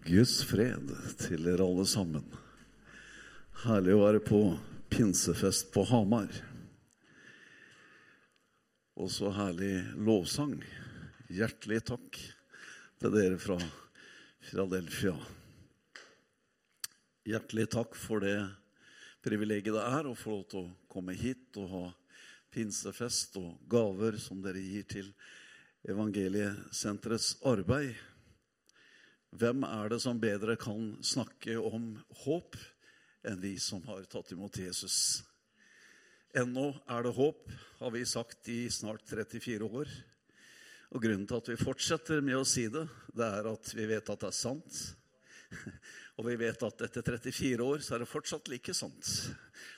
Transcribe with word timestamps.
Guds 0.00 0.38
fred 0.48 0.88
til 1.20 1.42
dere 1.44 1.64
alle 1.66 1.84
sammen. 1.88 2.24
Herlig 3.66 3.92
å 3.92 4.00
være 4.00 4.22
på 4.24 4.38
pinsefest 4.88 5.68
på 5.74 5.84
Hamar. 5.90 6.30
Og 8.96 9.10
så 9.12 9.28
herlig 9.36 9.74
lovsang. 10.00 10.56
Hjertelig 11.28 11.82
takk 11.92 12.16
til 12.16 13.12
dere 13.12 13.36
fra 13.40 13.58
Philadelphia. 14.48 15.12
Hjertelig 17.28 17.68
takk 17.76 17.96
for 18.00 18.24
det 18.24 18.38
privilegiet 19.20 19.76
det 19.76 19.84
er 19.84 20.08
å 20.08 20.16
få 20.16 20.38
lov 20.38 20.46
til 20.48 20.62
å 20.64 20.90
komme 20.90 21.12
hit 21.12 21.60
og 21.60 21.74
ha 21.74 21.86
pinsefest 22.50 23.36
og 23.38 23.60
gaver 23.70 24.16
som 24.18 24.40
dere 24.40 24.64
gir 24.64 24.88
til 24.88 25.12
Evangeliesenterets 25.88 27.34
arbeid. 27.48 27.92
Hvem 29.30 29.62
er 29.62 29.92
det 29.92 30.00
som 30.02 30.18
bedre 30.18 30.56
kan 30.58 30.96
snakke 31.06 31.54
om 31.62 31.92
håp 32.24 32.56
enn 33.22 33.38
vi 33.38 33.54
som 33.62 33.84
har 33.86 34.02
tatt 34.10 34.32
imot 34.34 34.58
Jesus? 34.58 35.22
Ennå 36.34 36.72
er 36.90 37.06
det 37.06 37.12
håp, 37.14 37.44
har 37.78 37.92
vi 37.94 38.02
sagt 38.06 38.48
i 38.50 38.64
snart 38.70 39.06
34 39.06 39.66
år. 39.66 39.92
Og 40.90 41.04
grunnen 41.04 41.28
til 41.30 41.38
at 41.38 41.52
vi 41.52 41.58
fortsetter 41.60 42.24
med 42.26 42.40
å 42.40 42.46
si 42.46 42.66
det, 42.70 42.82
det 43.14 43.28
er 43.38 43.46
at 43.52 43.70
vi 43.78 43.86
vet 43.92 44.10
at 44.10 44.26
det 44.26 44.32
er 44.32 44.36
sant. 44.40 44.82
Og 46.18 46.26
vi 46.26 46.34
vet 46.42 46.66
at 46.66 46.82
etter 46.88 47.06
34 47.14 47.62
år 47.64 47.86
så 47.86 47.94
er 47.94 48.02
det 48.02 48.10
fortsatt 48.10 48.50
like 48.50 48.74
sant. 48.74 49.14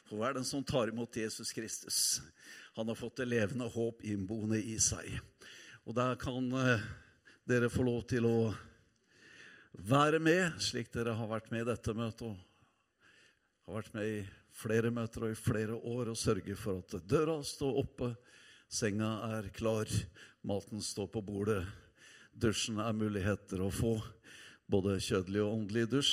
For 0.08 0.16
hver 0.16 0.38
den 0.38 0.48
som 0.48 0.64
tar 0.64 0.88
imot 0.88 1.20
Jesus 1.20 1.52
Kristus, 1.52 2.22
han 2.72 2.88
har 2.88 2.96
fått 2.96 3.20
det 3.20 3.28
levende 3.28 3.68
håp 3.68 4.00
innboende 4.08 4.64
i 4.64 4.78
seg. 4.80 5.12
Og 5.84 5.96
der 5.96 6.16
kan 6.20 6.48
eh, 6.56 6.84
dere 7.48 7.68
få 7.72 7.84
lov 7.84 8.06
til 8.08 8.26
å 8.28 8.36
være 9.72 10.20
med, 10.20 10.58
slik 10.60 10.92
dere 10.92 11.14
har 11.16 11.28
vært 11.30 11.50
med 11.52 11.64
i 11.64 11.68
dette 11.70 11.94
møtet 11.96 12.28
og 12.28 13.70
har 13.70 13.78
vært 13.78 13.94
med 13.94 14.08
i 14.10 14.18
flere 14.52 14.90
møter 14.92 15.26
og 15.26 15.32
i 15.32 15.38
flere 15.38 15.76
år, 15.76 16.10
og 16.12 16.18
sørge 16.18 16.56
for 16.58 16.82
at 16.82 17.06
døra 17.08 17.38
står 17.46 17.78
oppe, 17.80 18.10
senga 18.68 19.12
er 19.38 19.48
klar, 19.54 19.88
maten 20.44 20.82
står 20.82 21.08
på 21.14 21.22
bordet, 21.24 21.62
dusjen 22.32 22.80
er 22.82 22.96
muligheter 22.96 23.62
å 23.62 23.70
få, 23.72 23.94
både 24.68 24.98
kjødelig 25.00 25.42
og 25.44 25.54
åndelig 25.54 25.86
dusj, 25.92 26.12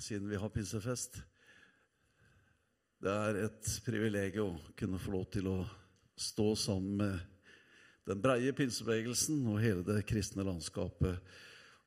siden 0.00 0.30
vi 0.30 0.40
har 0.40 0.52
pinsefest. 0.54 1.20
Det 3.02 3.12
er 3.12 3.42
et 3.44 3.72
privilegium 3.86 4.56
å 4.56 4.76
kunne 4.78 4.98
få 4.98 5.12
lov 5.14 5.26
til 5.36 5.50
å 5.52 5.58
stå 6.16 6.54
sammen 6.58 6.96
med 7.02 8.08
den 8.08 8.22
breie 8.22 8.54
pinsebevegelsen 8.56 9.44
og 9.50 9.60
hele 9.60 9.84
det 9.86 10.00
kristne 10.08 10.46
landskapet 10.46 11.20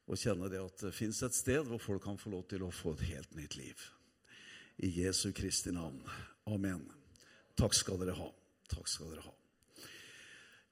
og 0.09 0.17
kjenne 0.17 0.49
det 0.49 0.61
at 0.61 0.85
det 0.87 0.95
fins 0.97 1.21
et 1.25 1.35
sted 1.37 1.65
hvor 1.67 1.81
folk 1.81 2.01
kan 2.07 2.17
få 2.17 2.31
lov 2.33 2.47
til 2.49 2.65
å 2.65 2.73
få 2.73 2.95
et 2.95 3.05
helt 3.11 3.35
nytt 3.37 3.57
liv. 3.59 3.81
I 4.81 4.89
Jesu 5.03 5.29
Kristi 5.35 5.73
navn. 5.75 5.99
Amen. 6.49 6.81
Takk 7.59 7.75
skal 7.77 7.99
dere 8.01 8.15
ha. 8.17 8.29
Takk 8.71 8.87
skal 8.89 9.11
dere 9.13 9.25
ha. 9.27 9.35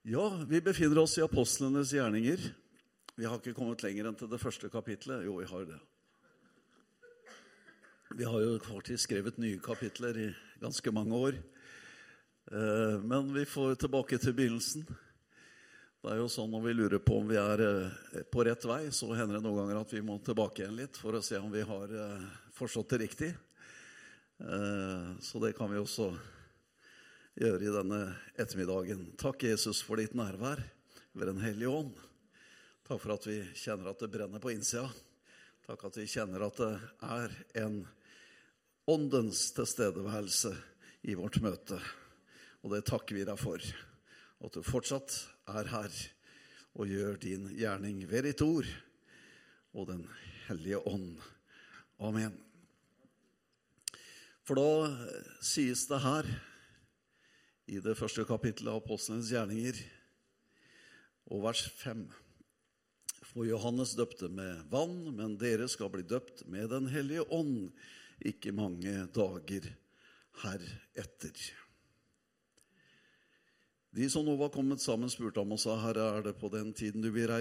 Ja, 0.07 0.23
vi 0.47 0.61
befinner 0.63 1.03
oss 1.03 1.17
i 1.19 1.25
apostlenes 1.25 1.91
gjerninger. 1.93 2.39
Vi 3.17 3.27
har 3.27 3.37
ikke 3.37 3.57
kommet 3.57 3.83
lenger 3.83 4.07
enn 4.07 4.17
til 4.17 4.29
det 4.31 4.39
første 4.41 4.71
kapitlet. 4.73 5.25
Jo, 5.27 5.35
vi 5.41 5.49
har 5.49 5.67
det. 5.67 5.79
Vi 8.15 8.23
har 8.23 8.39
jo 8.39 8.55
faktisk 8.63 9.03
skrevet 9.03 9.37
nye 9.41 9.59
kapitler 9.59 10.17
i 10.21 10.27
ganske 10.61 10.93
mange 10.95 11.17
år. 11.27 11.39
Eh, 12.47 13.03
men 13.03 13.33
vi 13.35 13.43
får 13.45 13.75
tilbake 13.83 14.17
til 14.23 14.37
begynnelsen. 14.37 14.87
Det 15.97 16.13
er 16.13 16.19
jo 16.21 16.27
sånn 16.29 16.51
Når 16.53 16.61
vi 16.61 16.73
lurer 16.77 17.01
på 17.01 17.17
om 17.17 17.29
vi 17.29 17.37
er 17.41 17.61
eh, 17.65 18.23
på 18.29 18.43
rett 18.45 18.65
vei, 18.69 18.83
så 18.93 19.09
hender 19.17 19.39
det 19.39 19.43
noen 19.45 19.63
ganger 19.63 19.79
at 19.81 19.93
vi 19.95 20.03
må 20.05 20.19
tilbake 20.21 20.61
igjen 20.61 20.77
litt 20.77 20.97
for 20.99 21.17
å 21.17 21.23
se 21.25 21.39
om 21.41 21.49
vi 21.49 21.63
har 21.65 21.93
eh, 22.03 22.25
forstått 22.53 22.93
det 22.93 22.99
riktig. 23.01 23.29
Eh, 24.37 25.07
så 25.25 25.41
det 25.41 25.55
kan 25.57 25.71
vi 25.71 25.79
også 25.81 26.11
gjøre 27.37 27.65
i 27.65 27.73
denne 27.73 28.01
ettermiddagen. 28.37 29.07
Takk, 29.17 29.47
Jesus, 29.49 29.81
for 29.85 29.97
ditt 29.97 30.13
nærvær 30.17 30.61
ved 31.17 31.31
Den 31.31 31.41
hellige 31.41 31.73
ånd. 31.73 31.97
Takk 32.85 33.01
for 33.01 33.15
at 33.17 33.25
vi 33.25 33.39
kjenner 33.57 33.89
at 33.89 34.03
det 34.03 34.11
brenner 34.13 34.43
på 34.43 34.53
innsida. 34.53 34.85
Takk 35.65 35.87
at 35.89 35.97
vi 35.97 36.05
kjenner 36.09 36.45
at 36.45 36.61
det 36.61 36.73
er 37.03 37.33
en 37.63 37.81
åndens 38.87 39.47
tilstedeværelse 39.57 40.53
i 41.09 41.17
vårt 41.17 41.41
møte. 41.43 41.81
Og 42.61 42.71
det 42.75 42.85
takker 42.87 43.17
vi 43.17 43.25
deg 43.27 43.41
for. 43.41 43.65
Og 44.37 44.47
At 44.47 44.55
du 44.55 44.63
fortsatt 44.63 45.17
er 45.47 45.69
her 45.71 45.97
og 46.77 46.91
gjør 46.91 47.17
din 47.21 47.47
gjerning 47.57 48.03
ved 48.09 48.27
ditt 48.27 48.43
ord 48.45 48.67
og 49.77 49.87
Den 49.89 50.03
hellige 50.47 50.79
ånd. 50.89 51.17
Amen. 51.99 52.33
For 54.47 54.57
da 54.57 55.09
sies 55.43 55.85
det 55.89 55.99
her 56.01 56.29
i 57.67 57.81
det 57.83 57.97
første 57.99 58.23
kapittelet 58.27 58.71
av 58.71 58.81
Apostlenes 58.81 59.31
gjerninger 59.33 59.79
og 61.27 61.43
vers 61.43 61.65
5. 61.81 62.05
For 63.27 63.43
Johannes 63.45 63.95
døpte 63.99 64.29
med 64.31 64.63
vann, 64.71 65.11
men 65.17 65.35
dere 65.41 65.67
skal 65.69 65.91
bli 65.93 66.05
døpt 66.07 66.45
med 66.47 66.71
Den 66.71 66.87
hellige 66.89 67.27
ånd 67.33 67.73
ikke 68.25 68.55
mange 68.55 69.03
dager 69.13 69.67
heretter. 70.41 71.66
De 73.97 74.05
som 74.09 74.21
nå 74.25 74.35
var 74.37 74.51
kommet 74.53 74.77
sammen, 74.77 75.09
spurte 75.09 75.41
ham 75.41 75.55
og 75.55 75.57
sa, 75.57 75.73
Herre, 75.81 76.03
er 76.19 76.25
det 76.27 76.35
på 76.37 76.51
den 76.53 76.67
tiden 76.77 77.01
du 77.01 77.07
vil 77.15 77.31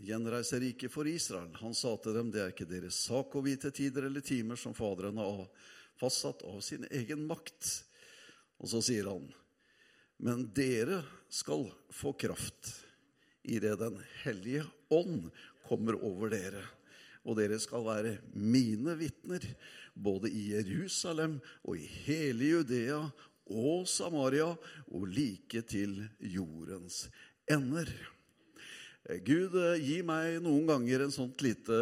gjenreise 0.00 0.56
riket 0.62 0.88
for 0.88 1.04
Israel? 1.04 1.50
Han 1.60 1.74
sa 1.76 1.90
til 2.00 2.16
dem, 2.16 2.30
det 2.32 2.40
er 2.40 2.54
ikke 2.54 2.64
deres 2.70 2.96
sak 3.10 3.36
å 3.36 3.42
vite 3.44 3.68
tider 3.76 4.06
eller 4.08 4.24
timer 4.24 4.56
som 4.56 4.72
Faderen 4.72 5.20
har 5.20 5.42
fastsatt 6.00 6.46
av 6.48 6.62
sin 6.64 6.86
egen 6.88 7.26
makt. 7.28 7.74
Og 8.56 8.72
så 8.72 8.80
sier 8.88 9.10
han, 9.10 9.28
men 10.24 10.46
dere 10.56 11.02
skal 11.28 11.68
få 11.92 12.14
kraft 12.16 12.72
i 13.44 13.60
det 13.60 13.76
Den 13.76 14.00
hellige 14.22 14.64
ånd 14.88 15.28
kommer 15.68 16.00
over 16.00 16.32
dere. 16.32 16.64
Og 17.28 17.36
dere 17.36 17.60
skal 17.60 17.84
være 17.84 18.16
mine 18.32 18.96
vitner, 18.96 19.44
både 19.92 20.32
i 20.32 20.54
Jerusalem 20.54 21.36
og 21.68 21.76
i 21.76 21.84
hele 22.08 22.54
Judea 22.54 23.02
og 23.48 23.88
Samaria 23.88 24.48
og 24.50 25.08
like 25.08 25.62
til 25.68 26.00
jordens 26.20 27.06
ender. 27.48 27.90
Gud, 29.24 29.54
eh, 29.56 29.80
gi 29.80 30.02
meg 30.04 30.42
noen 30.44 30.66
ganger 30.68 31.06
en 31.06 31.14
sånt 31.14 31.40
lite 31.40 31.76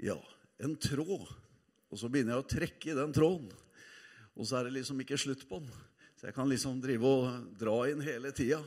Ja, 0.00 0.16
en 0.58 0.76
tråd. 0.80 1.28
Og 1.90 1.98
så 1.98 2.08
begynner 2.08 2.38
jeg 2.38 2.44
å 2.44 2.48
trekke 2.48 2.92
i 2.92 2.96
den 2.96 3.12
tråden. 3.12 3.50
Og 4.38 4.46
så 4.48 4.56
er 4.56 4.68
det 4.68 4.78
liksom 4.78 5.02
ikke 5.02 5.18
slutt 5.20 5.42
på 5.48 5.58
den. 5.60 5.72
Så 6.16 6.28
jeg 6.28 6.36
kan 6.36 6.48
liksom 6.48 6.80
drive 6.80 7.04
og 7.04 7.56
dra 7.60 7.74
inn 7.90 8.00
hele 8.00 8.32
tida. 8.32 8.62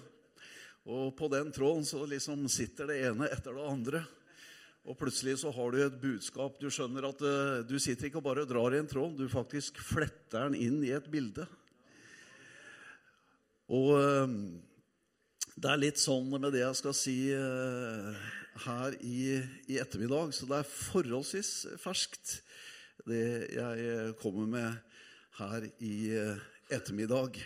Og 0.85 1.15
på 1.17 1.29
den 1.31 1.49
tråden 1.55 1.85
så 1.87 2.03
liksom 2.05 2.45
sitter 2.51 2.91
det 2.91 2.99
ene 3.07 3.29
etter 3.31 3.55
det 3.55 3.65
andre. 3.71 4.03
Og 4.83 4.97
plutselig 4.99 5.37
så 5.39 5.51
har 5.55 5.71
du 5.71 5.79
et 5.79 6.01
budskap. 6.01 6.57
Du 6.59 6.67
skjønner 6.67 7.07
at 7.07 7.21
uh, 7.23 7.61
du 7.63 7.77
sitter 7.79 8.09
ikke 8.09 8.19
og 8.19 8.25
bare 8.25 8.47
drar 8.47 8.75
i 8.75 8.81
en 8.81 8.89
tråd, 8.89 9.15
du 9.15 9.31
faktisk 9.31 9.79
fletter 9.79 10.49
den 10.49 10.57
inn 10.59 10.81
i 10.83 10.91
et 10.95 11.07
bilde. 11.11 11.45
Og 13.71 13.93
uh, 13.95 14.27
det 15.55 15.71
er 15.71 15.79
litt 15.79 16.01
sånn 16.01 16.27
med 16.33 16.49
det 16.51 16.65
jeg 16.65 16.79
skal 16.81 16.97
si 16.99 17.17
uh, 17.31 18.11
her 18.67 18.99
i, 18.99 19.39
i, 19.71 19.79
ettermiddag, 19.79 20.35
så 20.35 20.51
det 20.51 20.59
er 20.59 20.73
forholdsvis 20.75 21.53
ferskt, 21.81 22.41
det 23.07 23.23
jeg 23.55 24.11
kommer 24.19 24.47
med 24.51 24.99
her 25.39 25.65
i 25.83 25.95
ettermiddag. 26.71 27.39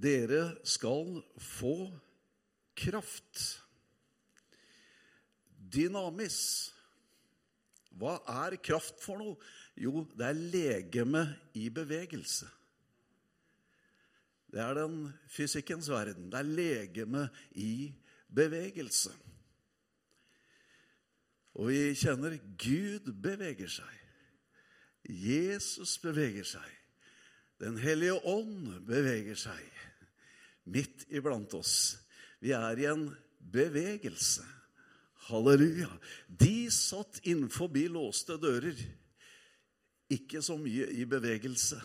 Dere 0.00 0.42
skal 0.66 1.20
få 1.40 1.74
kraft 2.80 3.60
dynamis. 5.72 6.40
Hva 7.98 8.18
er 8.46 8.58
kraft 8.62 9.00
for 9.02 9.20
noe? 9.20 9.38
Jo, 9.80 10.04
det 10.16 10.26
er 10.26 10.38
legeme 10.38 11.24
i 11.58 11.68
bevegelse. 11.72 12.48
Det 14.50 14.60
er 14.62 14.74
den 14.74 15.12
fysikkens 15.30 15.88
verden. 15.90 16.30
Det 16.30 16.38
er 16.40 16.48
legeme 16.48 17.28
i 17.54 17.92
bevegelse. 18.34 19.12
Og 21.54 21.70
vi 21.70 21.94
kjenner 21.98 22.36
Gud 22.58 23.10
beveger 23.22 23.70
seg. 23.70 23.96
Jesus 25.10 25.96
beveger 26.02 26.46
seg. 26.46 26.76
Den 27.60 27.78
hellige 27.80 28.16
ånd 28.26 28.80
beveger 28.88 29.38
seg 29.38 29.64
midt 30.70 31.06
iblant 31.10 31.52
oss. 31.58 31.98
Vi 32.40 32.54
er 32.56 32.78
i 32.78 32.86
en 32.88 33.08
bevegelse. 33.52 34.44
Halleluja. 35.30 35.88
De 36.26 36.70
satt 36.74 37.22
innenfor 37.22 37.70
låste 37.88 38.36
dører. 38.36 38.76
Ikke 40.10 40.42
så 40.42 40.58
mye 40.58 40.90
i 40.90 41.06
bevegelse. 41.06 41.80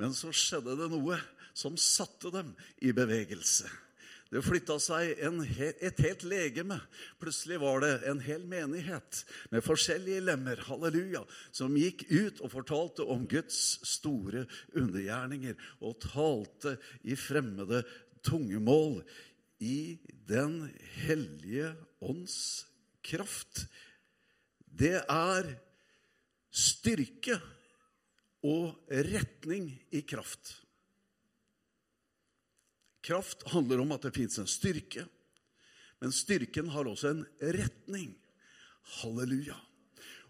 Men 0.00 0.14
så 0.16 0.32
skjedde 0.32 0.76
det 0.80 0.88
noe 0.90 1.18
som 1.54 1.76
satte 1.76 2.32
dem 2.32 2.54
i 2.80 2.92
bevegelse. 2.96 3.68
Det 4.32 4.40
flytta 4.40 4.78
seg 4.80 5.18
en, 5.26 5.42
et 5.44 5.98
helt 6.00 6.22
legeme. 6.24 6.78
Plutselig 7.20 7.58
var 7.60 7.82
det 7.84 7.90
en 8.08 8.20
hel 8.24 8.46
menighet 8.48 9.18
med 9.52 9.64
forskjellige 9.64 10.22
lemmer, 10.24 10.62
halleluja, 10.70 11.20
som 11.52 11.76
gikk 11.76 12.06
ut 12.08 12.40
og 12.40 12.54
fortalte 12.54 13.04
om 13.04 13.26
Guds 13.28 13.58
store 13.84 14.46
undergjerninger 14.72 15.58
og 15.84 16.00
talte 16.06 16.78
i 17.04 17.18
fremmede 17.20 17.82
tungemål 18.24 19.02
i 19.62 19.98
Den 20.26 20.72
hellige 21.06 21.74
ånds 22.02 22.66
kraft. 23.04 23.66
Det 24.66 24.98
er 25.06 25.48
styrke 26.50 27.38
og 28.42 28.74
retning 28.90 29.70
i 29.94 30.02
kraft. 30.02 30.56
Kraft 33.02 33.42
handler 33.50 33.82
om 33.82 33.94
at 33.94 34.06
det 34.06 34.14
fins 34.14 34.38
en 34.38 34.50
styrke, 34.50 35.06
men 36.02 36.14
styrken 36.14 36.70
har 36.70 36.88
også 36.90 37.12
en 37.12 37.24
retning. 37.54 38.14
Halleluja. 39.02 39.58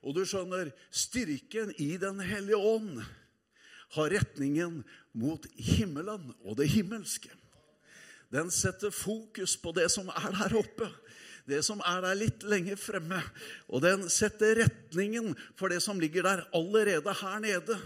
Og 0.02 0.17
du 0.17 0.25
skjønner, 0.29 0.73
styrken 0.90 1.73
i 1.81 1.94
Den 2.00 2.20
hellige 2.20 2.58
ånd 2.58 3.00
har 3.96 4.12
retningen 4.12 4.82
mot 5.17 5.46
himmelen 5.56 6.32
og 6.43 6.56
det 6.61 6.69
himmelske. 6.73 7.32
Den 8.32 8.50
setter 8.50 8.90
fokus 8.90 9.58
på 9.61 9.75
det 9.76 9.90
som 9.93 10.08
er 10.08 10.31
der 10.32 10.55
oppe, 10.56 10.88
det 11.44 11.61
som 11.67 11.82
er 11.84 12.00
der 12.00 12.17
litt 12.17 12.44
lenger 12.49 12.79
fremme. 12.81 13.19
Og 13.69 13.82
den 13.84 14.06
setter 14.12 14.62
retningen 14.62 15.34
for 15.58 15.73
det 15.73 15.82
som 15.84 16.00
ligger 16.00 16.25
der 16.25 16.44
allerede 16.56 17.12
her 17.20 17.43
nede. 17.44 17.76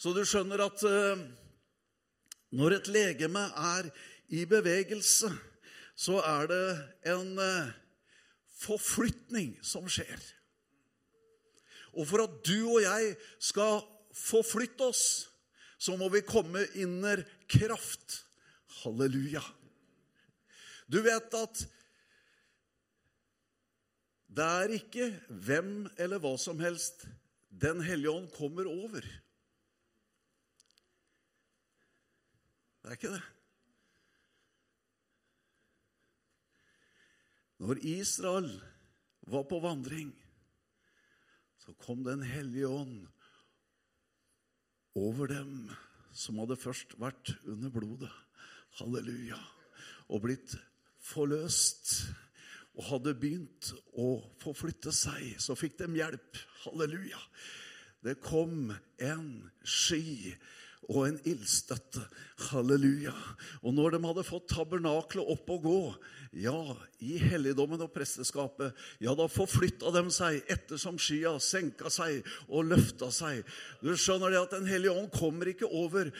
Så 0.00 0.14
du 0.16 0.22
skjønner 0.24 0.62
at 0.64 0.84
uh, 0.88 1.20
når 2.54 2.78
et 2.78 2.88
legeme 2.94 3.42
er 3.74 3.90
i 4.32 4.44
bevegelse, 4.48 5.28
så 5.94 6.20
er 6.24 6.48
det 6.50 6.68
en 7.12 7.34
uh, 7.38 7.74
forflytning 8.64 9.58
som 9.62 9.84
skjer. 9.90 10.22
Og 11.94 12.08
for 12.08 12.24
at 12.24 12.40
du 12.46 12.56
og 12.78 12.80
jeg 12.82 13.12
skal 13.38 13.84
forflytte 14.16 14.88
oss, 14.88 15.04
så 15.78 15.98
må 16.00 16.08
vi 16.08 16.24
komme 16.24 16.64
inner 16.80 17.22
kraft. 17.50 18.22
Halleluja. 18.80 19.44
Du 20.90 21.00
vet 21.04 21.36
at 21.38 21.64
det 24.34 24.44
er 24.44 24.72
ikke 24.74 25.06
hvem 25.46 25.84
eller 26.00 26.18
hva 26.22 26.34
som 26.40 26.58
helst 26.62 27.06
Den 27.54 27.84
hellige 27.86 28.10
ånd 28.10 28.26
kommer 28.34 28.66
over. 28.66 29.04
Det 32.82 32.90
er 32.90 32.96
ikke 32.98 33.12
det. 33.14 33.22
Når 37.62 37.80
Israel 37.86 38.50
var 39.30 39.46
på 39.48 39.62
vandring, 39.62 40.10
så 41.62 41.72
kom 41.78 42.02
Den 42.04 42.26
hellige 42.26 42.68
ånd 42.68 43.06
over 44.98 45.30
dem 45.30 45.70
som 46.12 46.42
hadde 46.42 46.58
først 46.60 46.98
vært 47.00 47.32
under 47.46 47.70
blodet. 47.70 48.12
Halleluja. 48.82 49.38
Og 50.10 50.26
blitt 50.26 50.58
forløst 51.04 51.94
og 52.74 52.88
hadde 52.88 53.14
begynt 53.18 53.70
å 54.00 54.16
forflytte 54.42 54.92
seg, 54.94 55.36
så 55.38 55.54
fikk 55.58 55.78
de 55.82 55.92
hjelp. 56.00 56.42
Halleluja. 56.64 57.20
Det 58.04 58.18
kom 58.24 58.72
en 59.00 59.28
sky 59.62 60.34
og 60.90 61.06
en 61.06 61.18
ildstøtte. 61.28 62.02
Halleluja. 62.50 63.14
Og 63.62 63.76
når 63.76 63.94
de 63.94 64.00
hadde 64.04 64.26
fått 64.26 64.50
tabernaklet 64.52 65.30
opp 65.34 65.52
og 65.54 65.64
gå, 65.64 65.78
ja, 66.44 66.58
i 67.04 67.14
helligdommen 67.22 67.84
og 67.84 67.92
presteskapet, 67.94 68.74
ja, 69.02 69.14
da 69.16 69.28
forflytta 69.30 69.92
de 69.94 70.02
seg 70.12 70.42
ettersom 70.50 70.98
skya 71.00 71.36
senka 71.42 71.92
seg 71.92 72.26
og 72.48 72.72
løfta 72.72 73.10
seg. 73.14 73.44
Du 73.84 73.94
skjønner 73.94 74.34
det 74.34 74.42
at 74.42 74.56
Den 74.58 74.68
hellige 74.70 74.96
ånd 74.98 75.12
kommer 75.14 75.48
ikke 75.50 75.70
over 75.70 76.10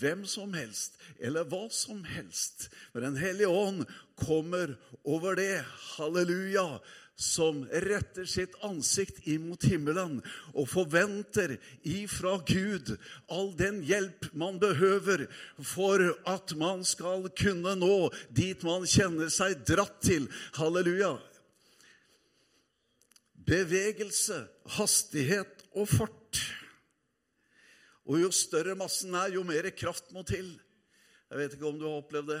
hvem 0.00 0.24
som 0.28 0.54
helst 0.56 0.96
eller 1.20 1.46
hva 1.48 1.66
som 1.72 2.02
helst. 2.08 2.70
Men 2.92 3.10
Den 3.10 3.20
hellige 3.20 3.48
ånd 3.48 3.84
kommer 4.20 4.74
over 5.04 5.36
det, 5.38 5.62
halleluja, 5.96 6.80
som 7.20 7.66
retter 7.68 8.24
sitt 8.24 8.54
ansikt 8.64 9.20
imot 9.28 9.66
himmelen 9.68 10.22
og 10.54 10.68
forventer 10.72 11.58
ifra 11.84 12.38
Gud 12.48 12.94
all 13.28 13.50
den 13.58 13.82
hjelp 13.84 14.30
man 14.32 14.56
behøver 14.62 15.26
for 15.60 16.00
at 16.30 16.54
man 16.56 16.80
skal 16.88 17.28
kunne 17.36 17.74
nå 17.76 18.08
dit 18.32 18.64
man 18.64 18.88
kjenner 18.88 19.28
seg 19.32 19.60
dratt 19.68 20.00
til. 20.06 20.30
Halleluja. 20.56 21.18
Bevegelse, 23.50 24.46
hastighet 24.78 25.66
og 25.74 25.90
fart. 25.92 26.40
Og 28.08 28.20
jo 28.22 28.30
større 28.34 28.76
massen 28.78 29.14
er, 29.14 29.34
jo 29.34 29.44
mer 29.46 29.68
kraft 29.76 30.08
må 30.14 30.24
til. 30.26 30.54
Jeg 31.30 31.38
vet 31.38 31.56
ikke 31.56 31.68
om 31.68 31.78
du 31.78 31.86
har 31.86 32.00
opplevd 32.00 32.32
det. 32.32 32.40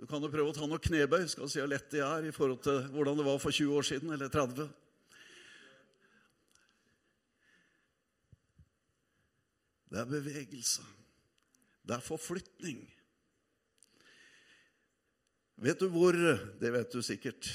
Du 0.00 0.06
kan 0.08 0.22
jo 0.24 0.30
prøve 0.32 0.48
å 0.48 0.56
ta 0.56 0.64
noe 0.64 0.80
knebøy, 0.80 1.26
skal 1.28 1.50
si 1.52 1.60
hvor 1.60 1.68
lett 1.68 1.90
det 1.92 2.00
er 2.00 2.24
i 2.24 2.32
forhold 2.32 2.62
til 2.64 2.78
hvordan 2.94 3.18
det 3.18 3.26
var 3.26 3.42
for 3.42 3.52
20 3.52 3.74
år 3.76 3.84
siden, 3.84 4.14
eller 4.14 4.30
30. 4.32 4.70
Det 9.90 10.00
er 10.00 10.08
bevegelse. 10.08 10.86
Det 11.84 11.98
er 11.98 12.06
forflytning. 12.06 12.80
Vet 15.60 15.82
du 15.82 15.90
hvor 15.92 16.16
Det 16.16 16.72
vet 16.72 16.92
du 16.92 17.02
sikkert. 17.04 17.50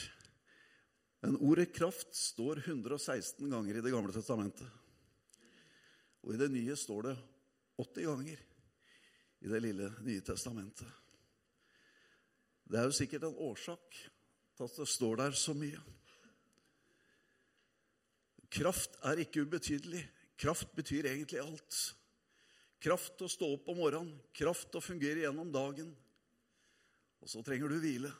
Men 1.23 1.39
ordet 1.41 1.71
kraft 1.73 2.13
står 2.13 2.61
116 2.67 3.49
ganger 3.49 3.79
i 3.79 3.81
Det 3.81 3.93
gamle 3.93 4.13
testamentet. 4.13 4.69
Og 6.25 6.33
i 6.33 6.41
det 6.41 6.49
nye 6.51 6.75
står 6.77 7.09
det 7.09 7.15
80 7.77 8.07
ganger 8.09 8.43
i 9.45 9.51
det 9.51 9.61
lille 9.61 9.91
Nye 10.05 10.23
testamentet. 10.25 10.87
Det 12.65 12.79
er 12.79 12.87
jo 12.89 12.97
sikkert 12.97 13.27
en 13.27 13.43
årsak 13.45 13.99
til 14.57 14.65
at 14.65 14.79
det 14.79 14.87
står 14.89 15.19
der 15.21 15.35
så 15.37 15.53
mye. 15.53 15.77
Kraft 18.55 18.97
er 19.05 19.21
ikke 19.21 19.43
ubetydelig. 19.45 20.01
Kraft 20.39 20.73
betyr 20.75 21.11
egentlig 21.11 21.43
alt. 21.43 21.77
Kraft 22.81 23.17
til 23.19 23.27
å 23.27 23.31
stå 23.31 23.51
opp 23.55 23.69
om 23.69 23.79
morgenen, 23.79 24.17
kraft 24.33 24.71
til 24.71 24.81
å 24.81 24.85
fungere 24.85 25.23
gjennom 25.25 25.53
dagen. 25.53 25.93
Og 27.21 27.29
så 27.29 27.41
trenger 27.45 27.69
du 27.69 27.79
hvile, 27.81 28.11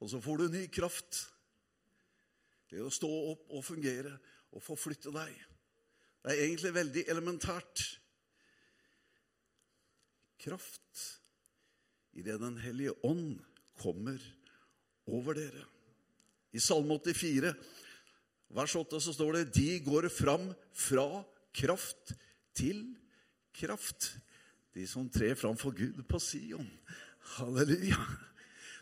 og 0.00 0.10
så 0.10 0.20
får 0.22 0.40
du 0.40 0.54
ny 0.54 0.64
kraft 0.72 1.24
til 2.70 2.86
å 2.86 2.94
stå 2.94 3.10
opp 3.32 3.50
og 3.50 3.66
fungere 3.66 4.14
og 4.54 4.62
forflytte 4.64 5.12
deg. 5.14 5.34
Det 6.20 6.34
er 6.34 6.44
egentlig 6.44 6.72
veldig 6.76 7.04
elementært. 7.08 7.84
Kraft 10.40 11.04
i 12.16 12.24
det 12.24 12.38
Den 12.40 12.58
hellige 12.60 12.92
ånd 13.06 13.38
kommer 13.80 14.20
over 15.08 15.36
dere. 15.36 15.64
I 16.52 16.60
Salme 16.60 16.98
84, 16.98 17.52
vers 18.50 18.74
8, 18.76 19.00
så 19.00 19.14
står 19.14 19.38
det 19.38 19.52
De 19.54 19.68
går 19.84 20.08
fram 20.12 20.50
fra 20.76 21.22
kraft 21.56 22.12
til 22.56 22.82
kraft. 23.56 24.12
De 24.74 24.84
som 24.86 25.08
trer 25.08 25.38
fram 25.38 25.56
for 25.56 25.72
Gud 25.76 26.02
på 26.08 26.20
Sion. 26.20 26.68
Halleluja. 27.36 28.00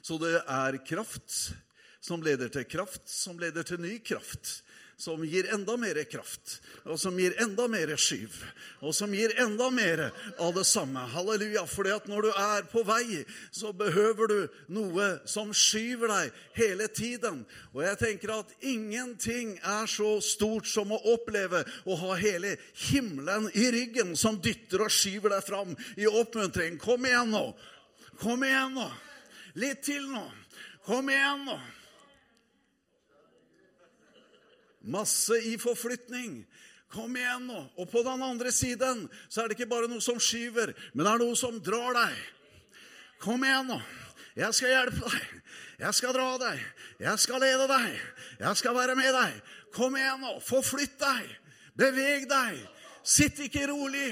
Så 0.02 0.18
det 0.18 0.40
er 0.40 0.82
kraft 0.86 1.54
som 2.00 2.22
leder 2.22 2.50
til 2.50 2.66
kraft, 2.66 3.06
som 3.10 3.38
leder 3.38 3.66
til 3.66 3.82
ny 3.82 3.98
kraft 4.02 4.62
som 4.98 5.22
gir 5.24 5.46
enda 5.54 5.76
mer 5.78 6.00
kraft, 6.10 6.58
og 6.82 6.98
som 6.98 7.14
gir 7.20 7.36
enda 7.38 7.68
mer 7.70 7.92
skyv, 7.94 8.34
og 8.82 8.90
som 8.96 9.12
gir 9.14 9.30
enda 9.38 9.68
mer 9.70 10.08
av 10.42 10.56
det 10.56 10.64
samme. 10.66 11.04
Halleluja. 11.12 11.62
For 11.70 11.86
når 12.10 12.26
du 12.26 12.30
er 12.32 12.66
på 12.66 12.82
vei, 12.82 13.22
så 13.54 13.70
behøver 13.70 14.32
du 14.32 14.58
noe 14.74 15.06
som 15.22 15.54
skyver 15.54 16.10
deg 16.10 16.42
hele 16.58 16.90
tiden. 16.90 17.44
Og 17.76 17.84
jeg 17.86 18.00
tenker 18.02 18.34
at 18.40 18.52
ingenting 18.58 19.54
er 19.62 19.86
så 19.86 20.16
stort 20.24 20.66
som 20.66 20.90
å 20.90 21.00
oppleve 21.14 21.62
å 21.86 22.00
ha 22.02 22.18
hele 22.18 22.56
himmelen 22.90 23.46
i 23.54 23.70
ryggen, 23.70 24.16
som 24.18 24.42
dytter 24.42 24.82
og 24.82 24.90
skyver 24.90 25.36
deg 25.36 25.46
fram 25.46 25.78
i 25.94 26.10
oppmuntring. 26.10 26.82
Kom 26.82 27.06
igjen 27.06 27.30
nå. 27.38 27.46
Kom 28.18 28.42
igjen 28.42 28.74
nå. 28.74 28.90
Litt 29.62 29.86
til 29.86 30.10
nå. 30.10 30.26
Kom 30.88 31.06
igjen 31.14 31.46
nå. 31.46 31.60
Masse 34.88 35.36
i 35.44 35.56
forflytning. 35.60 36.40
Kom 36.92 37.16
igjen 37.16 37.46
nå. 37.50 37.60
Og 37.76 37.90
på 37.92 38.02
den 38.06 38.22
andre 38.24 38.52
siden 38.54 39.04
så 39.28 39.42
er 39.42 39.50
det 39.50 39.58
ikke 39.58 39.70
bare 39.70 39.90
noe 39.90 40.02
som 40.04 40.20
skyver, 40.20 40.72
men 40.94 41.04
det 41.04 41.12
er 41.12 41.24
noe 41.24 41.36
som 41.36 41.58
drar 41.60 41.96
deg. 41.98 42.16
Kom 43.20 43.44
igjen 43.44 43.68
nå. 43.74 43.80
Jeg 44.38 44.54
skal 44.54 44.72
hjelpe 44.72 45.10
deg. 45.10 45.28
Jeg 45.78 45.94
skal 45.98 46.14
dra 46.14 46.30
deg. 46.40 46.62
Jeg 47.02 47.22
skal 47.22 47.42
lede 47.42 47.66
deg. 47.70 48.00
Jeg 48.38 48.60
skal 48.60 48.76
være 48.76 48.96
med 48.98 49.12
deg. 49.14 49.38
Kom 49.74 49.96
igjen 49.98 50.24
nå. 50.24 50.38
Forflytt 50.46 50.96
deg. 51.02 51.28
Beveg 51.78 52.26
deg. 52.30 52.58
Sitt 53.08 53.38
ikke 53.40 53.68
rolig, 53.70 54.10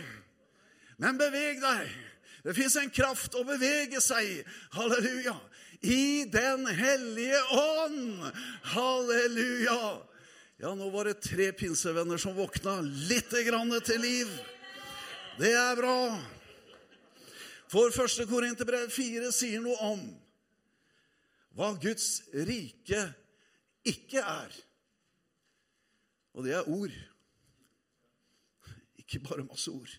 men 1.02 1.18
beveg 1.20 1.58
deg. 1.60 1.88
Det 2.46 2.54
fins 2.56 2.76
en 2.80 2.92
kraft 2.94 3.34
å 3.36 3.42
bevege 3.44 4.00
seg 4.00 4.28
i. 4.30 4.36
Halleluja. 4.76 5.34
I 5.82 6.24
Den 6.32 6.64
hellige 6.70 7.40
ånd. 7.52 8.22
Halleluja. 8.72 9.80
Ja, 10.56 10.70
nå 10.74 10.88
var 10.88 11.04
det 11.04 11.20
tre 11.20 11.50
pinsevenner 11.52 12.16
som 12.16 12.36
våkna 12.36 12.78
litt 12.80 13.32
grann 13.44 13.74
til 13.84 14.00
liv. 14.00 14.30
Det 15.36 15.50
er 15.52 15.76
bra. 15.76 15.96
For 17.68 17.92
første 17.92 18.24
Korinterbrev 18.30 18.88
4 18.94 19.28
sier 19.36 19.60
noe 19.60 19.76
om 19.84 20.06
hva 21.56 21.74
Guds 21.80 22.22
rike 22.32 23.02
ikke 23.84 24.22
er. 24.22 24.56
Og 26.36 26.48
det 26.48 26.56
er 26.56 26.72
ord. 26.72 26.96
Ikke 29.04 29.20
bare 29.28 29.44
masse 29.44 29.68
ord. 29.68 29.92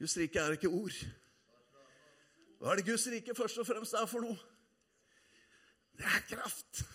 Guds 0.00 0.16
rike 0.16 0.40
er 0.40 0.56
ikke 0.56 0.72
ord. 0.72 0.96
Hva 2.56 2.72
er 2.72 2.80
det 2.80 2.88
Guds 2.88 3.04
rike 3.12 3.36
først 3.36 3.60
og 3.60 3.68
fremst 3.68 4.00
er 4.00 4.08
for 4.08 4.24
noe? 4.24 4.40
Det 6.00 6.08
er 6.08 6.28
kraft. 6.32 6.86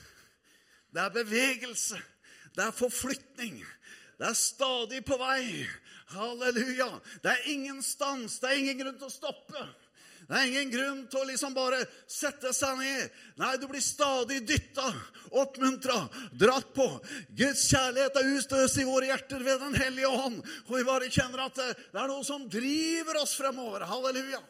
Det 0.90 1.06
er 1.06 1.18
bevegelse. 1.22 2.02
Det 2.58 2.66
er 2.66 2.74
forflytning. 2.74 3.60
Det 4.18 4.26
er 4.32 4.38
stadig 4.38 5.04
på 5.06 5.18
vei. 5.22 5.68
Halleluja. 6.16 6.90
Det 7.22 7.34
er 7.34 7.52
ingen 7.54 7.84
stans. 7.86 8.40
Det 8.42 8.50
er 8.50 8.64
ingen 8.64 8.80
grunn 8.82 8.98
til 8.98 9.10
å 9.10 9.14
stoppe. 9.14 9.66
Det 10.28 10.36
er 10.36 10.50
ingen 10.50 10.72
grunn 10.74 11.04
til 11.08 11.22
å 11.22 11.28
liksom 11.30 11.54
bare 11.56 11.84
sette 12.12 12.50
seg 12.56 12.82
ned. 12.82 13.14
Nei, 13.40 13.54
du 13.62 13.68
blir 13.70 13.84
stadig 13.84 14.42
dytta, 14.50 14.90
oppmuntra, 15.40 16.02
dratt 16.36 16.74
på. 16.76 16.88
Guds 17.38 17.68
kjærlighet 17.70 18.18
er 18.20 18.34
ustøst 18.34 18.82
i 18.82 18.88
våre 18.90 19.08
hjerter 19.12 19.46
ved 19.46 19.62
Den 19.64 19.78
hellige 19.78 20.10
ånd. 20.10 20.42
Og 20.68 20.74
vi 20.76 20.84
bare 20.88 21.12
kjenner 21.14 21.46
at 21.46 21.62
det 21.62 22.02
er 22.02 22.12
noe 22.12 22.26
som 22.28 22.44
driver 22.52 23.22
oss 23.22 23.38
fremover. 23.40 23.86
Halleluja. 23.88 24.42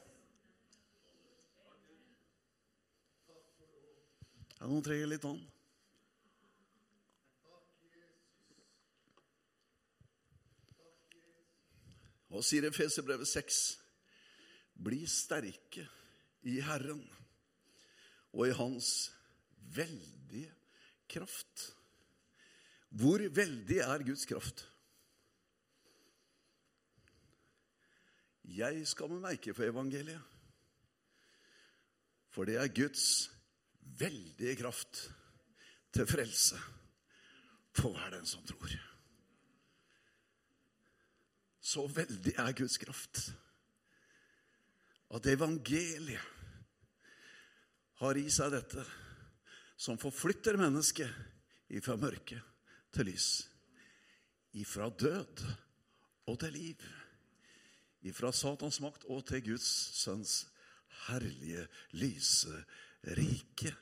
Ja, 4.58 4.66
noen 4.66 4.82
trenger 4.82 5.14
litt 5.14 5.30
ånd. 5.30 5.44
Hva 12.38 12.44
sier 12.46 12.68
Efeserbrevet 12.68 13.26
6? 13.26 13.56
Bli 14.86 15.00
sterke 15.10 15.88
i 16.46 16.60
Herren 16.62 17.00
og 18.30 18.44
i 18.46 18.54
Hans 18.54 18.90
veldige 19.74 20.52
kraft. 21.10 21.64
Hvor 22.94 23.24
veldig 23.34 23.80
er 23.82 24.06
Guds 24.06 24.28
kraft? 24.30 24.62
Jeg 28.46 28.86
skal 28.86 29.10
med 29.16 29.24
merke 29.26 29.56
for 29.58 29.66
evangeliet. 29.66 30.22
For 32.30 32.46
det 32.46 32.60
er 32.62 32.70
Guds 32.84 33.32
veldige 33.98 34.60
kraft 34.62 35.08
til 35.90 36.06
frelse 36.06 36.62
for 37.74 37.98
hver 37.98 38.14
den 38.20 38.30
som 38.30 38.46
tror. 38.46 38.78
Så 41.68 41.84
veldig 41.92 42.32
er 42.40 42.56
Guds 42.56 42.78
kraft 42.80 43.26
at 45.18 45.28
evangeliet 45.32 46.24
har 48.00 48.20
i 48.20 48.28
seg 48.32 48.54
dette 48.54 48.84
som 49.80 50.00
forflytter 50.00 50.58
mennesket 50.60 51.74
ifra 51.78 51.96
mørke 52.00 52.40
til 52.96 53.10
lys, 53.10 53.28
ifra 54.58 54.90
død 54.90 55.44
og 56.28 56.40
til 56.42 56.56
liv, 56.56 56.84
ifra 58.08 58.32
Satans 58.36 58.80
makt 58.84 59.08
og 59.12 59.26
til 59.28 59.44
Guds 59.52 59.68
sønns 59.98 60.46
herlige, 61.08 61.68
lyse 62.00 62.64
rike. 63.18 63.74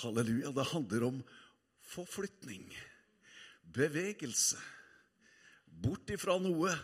Halleluja. 0.00 0.52
Det 0.54 0.66
handler 0.70 1.06
om 1.08 1.16
forflytning, 1.90 2.68
bevegelse, 3.74 4.58
bort 5.66 6.12
ifra 6.14 6.36
noe 6.38 6.74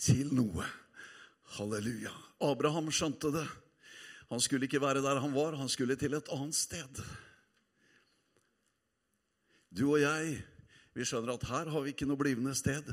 til 0.00 0.32
noe. 0.34 0.66
Halleluja. 1.56 2.12
Abraham 2.44 2.90
skjønte 2.92 3.30
det. 3.34 3.46
Han 4.32 4.42
skulle 4.42 4.66
ikke 4.66 4.82
være 4.82 5.02
der 5.04 5.20
han 5.22 5.34
var, 5.34 5.56
han 5.58 5.70
skulle 5.70 5.96
til 6.00 6.16
et 6.16 6.30
annet 6.34 6.56
sted. 6.56 7.00
Du 9.74 9.86
og 9.92 10.00
jeg, 10.00 10.38
vi 10.94 11.06
skjønner 11.06 11.34
at 11.34 11.46
her 11.50 11.70
har 11.70 11.84
vi 11.84 11.92
ikke 11.94 12.08
noe 12.08 12.18
blivende 12.18 12.54
sted. 12.56 12.88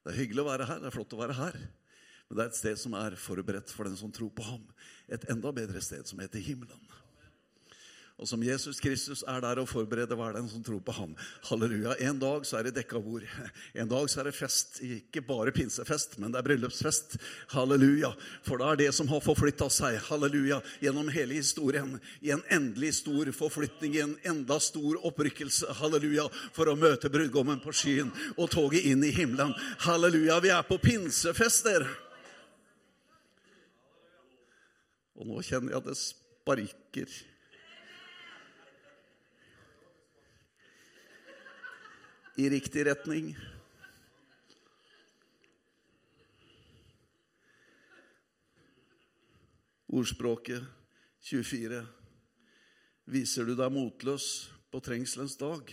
Det 0.00 0.12
er 0.12 0.18
hyggelig 0.22 0.42
å 0.44 0.48
være 0.48 0.66
her, 0.68 0.80
det 0.82 0.90
er 0.90 0.94
flott 0.94 1.14
å 1.14 1.20
være 1.20 1.38
her. 1.38 1.58
Men 2.28 2.38
det 2.38 2.44
er 2.44 2.50
et 2.52 2.60
sted 2.60 2.78
som 2.78 2.94
er 2.98 3.18
forberedt 3.18 3.72
for 3.74 3.88
den 3.88 3.98
som 3.98 4.12
tror 4.14 4.30
på 4.34 4.46
ham. 4.46 4.64
Et 5.10 5.24
enda 5.32 5.52
bedre 5.54 5.82
sted 5.82 6.06
som 6.06 6.20
heter 6.22 6.42
himmelen 6.44 6.82
og 8.20 8.28
som 8.28 8.42
Jesus 8.44 8.76
Kristus 8.84 9.22
er 9.24 9.40
der 9.40 9.62
og 9.62 9.68
forbereder 9.70 10.18
hver 10.18 10.34
den 10.36 10.48
som 10.50 10.60
tror 10.64 10.82
på 10.84 10.92
ham. 10.92 11.14
Halleluja. 11.48 11.94
En 12.04 12.18
dag 12.20 12.44
så 12.44 12.58
er 12.58 12.66
det 12.66 12.74
dekka 12.76 13.00
bord. 13.00 13.24
En 13.72 13.88
dag 13.88 14.10
så 14.12 14.20
er 14.20 14.28
det 14.28 14.36
fest. 14.36 14.82
Ikke 14.84 15.22
bare 15.24 15.54
pinsefest, 15.56 16.18
men 16.20 16.34
det 16.34 16.42
er 16.42 16.44
bryllupsfest. 16.44 17.16
Halleluja. 17.54 18.12
For 18.44 18.60
det 18.60 18.66
er 18.66 18.80
det 18.82 18.90
som 18.96 19.08
har 19.08 19.24
forflytta 19.24 19.70
seg. 19.72 19.96
Halleluja. 20.10 20.60
Gjennom 20.84 21.08
hele 21.14 21.38
historien. 21.38 21.96
I 22.20 22.34
en 22.36 22.44
endelig 22.52 22.98
stor 22.98 23.32
forflytning, 23.32 23.96
i 23.96 24.04
en 24.04 24.14
enda 24.34 24.60
stor 24.60 25.00
opprykkelse. 25.08 25.72
Halleluja. 25.80 26.28
For 26.52 26.68
å 26.68 26.76
møte 26.76 27.08
brudgommen 27.08 27.64
på 27.64 27.72
skyen 27.72 28.12
og 28.36 28.52
toget 28.52 28.84
inn 28.92 29.00
i 29.00 29.14
himmelen. 29.16 29.56
Halleluja. 29.86 30.42
Vi 30.44 30.52
er 30.52 30.68
på 30.68 30.76
pinsefester. 30.82 31.88
Og 35.16 35.24
nå 35.32 35.40
kjenner 35.40 35.72
jeg 35.72 35.80
at 35.80 35.88
det 35.88 36.00
sparker. 36.04 37.20
I 42.40 42.48
riktig 42.50 42.86
retning. 42.86 43.34
Ordspråket 49.86 50.64
24. 51.20 51.82
Viser 53.12 53.44
du 53.44 53.52
deg 53.58 53.74
motløs 53.74 54.30
på 54.72 54.80
trengselens 54.80 55.36
dag, 55.36 55.68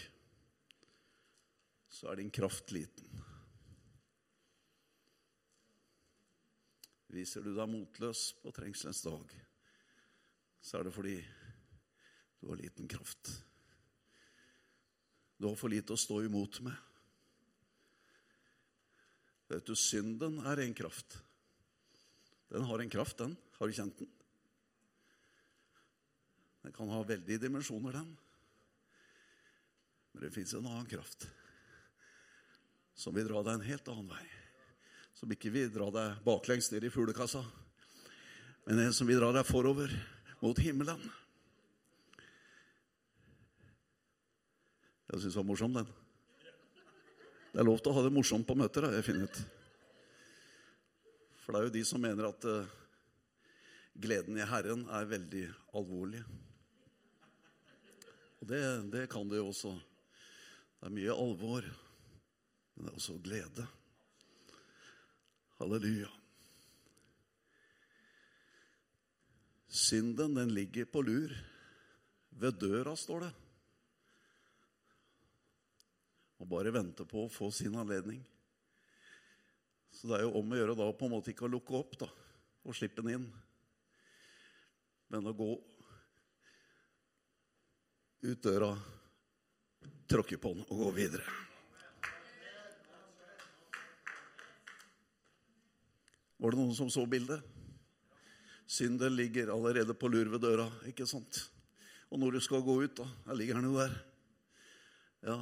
så 1.87 2.11
er 2.11 2.19
din 2.19 2.33
kraft 2.35 2.75
liten. 2.75 3.07
Viser 7.15 7.47
du 7.47 7.53
deg 7.55 7.71
motløs 7.71 8.33
på 8.43 8.51
trengselens 8.51 9.05
dag, 9.07 9.37
så 10.59 10.81
er 10.81 10.89
det 10.89 10.97
fordi 10.99 11.19
du 12.41 12.51
har 12.51 12.59
liten 12.59 12.91
kraft. 12.91 13.37
Du 15.37 15.47
har 15.47 15.57
for 15.57 15.71
lite 15.71 15.93
å 15.93 15.99
stå 15.99 16.19
imot 16.25 16.59
med. 16.65 16.75
Vet 19.47 19.67
du, 19.67 19.75
synden 19.79 20.41
er 20.43 20.63
en 20.63 20.75
kraft. 20.75 21.19
Den 22.51 22.65
har 22.67 22.81
en 22.81 22.91
kraft, 22.91 23.17
den. 23.21 23.35
Har 23.59 23.67
du 23.67 23.75
kjent 23.75 23.99
den? 23.99 24.09
Den 26.65 26.73
kan 26.75 26.89
ha 26.91 27.03
veldige 27.07 27.45
dimensjoner, 27.45 27.95
den. 27.95 28.09
Men 30.11 30.25
det 30.25 30.33
fins 30.35 30.55
en 30.57 30.65
annen 30.65 30.89
kraft 30.89 31.29
som 32.97 33.13
vil 33.13 33.27
dra 33.29 33.43
deg 33.45 33.59
en 33.59 33.67
helt 33.67 33.89
annen 33.93 34.09
vei. 34.09 34.23
Som 35.13 35.31
ikke 35.33 35.51
vil 35.53 35.69
dra 35.73 35.91
deg 35.93 36.21
baklengs 36.25 36.71
ned 36.73 36.87
i 36.87 36.91
fuglekassa, 36.93 37.43
men 38.65 38.81
en 38.81 38.95
som 38.95 39.07
vil 39.07 39.21
dra 39.21 39.29
deg 39.35 39.45
forover 39.47 39.93
mot 40.41 40.57
himmelen. 40.59 40.99
Jeg 45.07 45.21
syns 45.21 45.37
den 45.37 45.39
var 45.39 45.47
morsom, 45.47 45.75
den. 45.77 45.91
Det 47.53 47.61
er 47.61 47.67
lov 47.67 47.79
til 47.79 47.93
å 47.93 47.95
ha 47.95 48.01
det 48.03 48.11
morsomt 48.11 48.47
på 48.47 48.57
møter, 48.59 48.89
har 48.89 48.97
jeg 48.97 49.05
funnet 49.07 49.31
ut. 49.31 49.37
For 51.41 51.55
det 51.55 51.61
er 51.61 51.69
jo 51.69 51.75
de 51.77 51.83
som 51.87 52.03
mener 52.03 52.27
at 52.27 52.43
uh, 52.43 52.73
gleden 53.95 54.35
i 54.35 54.47
Herren 54.49 54.83
er 54.91 55.07
veldig 55.07 55.45
alvorlig. 55.79 56.25
Og 58.41 58.51
det, 58.51 58.61
det 58.91 59.05
kan 59.13 59.31
det 59.31 59.39
jo 59.39 59.47
også. 59.53 59.71
Det 60.77 60.91
er 60.91 60.95
mye 60.99 61.15
alvor, 61.15 61.71
men 62.75 62.83
det 62.83 62.91
er 62.91 62.99
også 62.99 63.17
glede. 63.23 63.67
Halleluja. 65.57 66.11
Synden, 69.71 70.35
den 70.35 70.51
ligger 70.51 70.91
på 70.91 71.07
lur. 71.07 71.31
Ved 72.37 72.59
døra, 72.59 72.91
står 72.99 73.23
det 73.23 73.33
og 76.37 76.49
bare 76.49 76.73
vente 76.73 77.05
på 77.07 77.25
å 77.25 77.31
få 77.31 77.49
sin 77.53 77.75
anledning. 77.79 78.21
Så 79.93 80.09
det 80.09 80.19
er 80.19 80.27
jo 80.27 80.35
om 80.37 80.53
å 80.53 80.59
gjøre 80.59 80.77
da 80.77 80.91
på 80.93 81.07
en 81.07 81.15
måte 81.15 81.33
ikke 81.33 81.47
å 81.47 81.51
lukke 81.51 81.73
opp 81.79 81.97
da, 82.03 82.09
og 82.67 82.75
slippe 82.75 83.01
den 83.01 83.15
inn, 83.15 83.27
men 85.13 85.29
å 85.29 85.33
gå 85.33 85.49
ut 88.27 88.43
døra, 88.43 88.71
tråkke 90.09 90.39
på 90.41 90.53
den 90.53 90.65
og 90.67 90.81
gå 90.85 90.93
videre. 90.97 91.25
Var 96.37 96.53
det 96.53 96.59
noen 96.59 96.75
som 96.77 96.89
så 96.93 97.05
bildet? 97.09 97.41
Synden 98.67 99.15
ligger 99.15 99.49
allerede 99.53 99.95
på 99.97 100.09
lur 100.11 100.27
ved 100.29 100.43
døra, 100.43 100.67
ikke 100.89 101.07
sant? 101.09 101.39
Og 102.11 102.19
når 102.19 102.37
du 102.37 102.43
skal 102.43 102.61
gå 102.63 102.75
ut, 102.83 102.99
da, 102.99 103.33
ligger 103.33 103.57
den 103.57 103.69
jo 103.71 103.79
der. 103.79 103.95
Ja, 105.25 105.37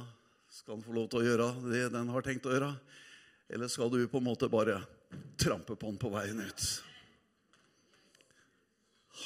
skal 0.48 0.76
den 0.76 0.84
få 0.86 0.94
lov 0.96 1.08
til 1.10 1.22
å 1.22 1.26
gjøre 1.26 1.48
det 1.70 1.82
den 1.94 2.12
har 2.14 2.26
tenkt 2.26 2.46
å 2.48 2.54
gjøre? 2.54 2.72
Eller 3.48 3.70
skal 3.70 3.90
du 3.92 4.00
på 4.10 4.20
en 4.20 4.26
måte 4.26 4.50
bare 4.50 4.80
trampe 5.38 5.76
på 5.76 5.90
den 5.90 5.98
på 6.00 6.10
veien 6.14 6.40
ut? 6.42 6.66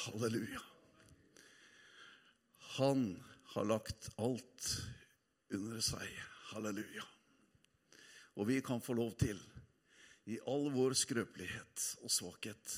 Halleluja. 0.01 0.61
Han 2.77 3.05
har 3.53 3.65
lagt 3.67 4.09
alt 4.21 4.69
under 5.51 5.81
seg. 5.83 6.07
Halleluja. 6.51 7.03
Og 8.39 8.47
vi 8.47 8.61
kan 8.63 8.81
få 8.81 8.95
lov 8.95 9.13
til, 9.19 9.39
i 10.31 10.37
all 10.47 10.69
vår 10.71 10.95
skrøpelighet 10.95 11.85
og 12.05 12.13
svakhet, 12.13 12.75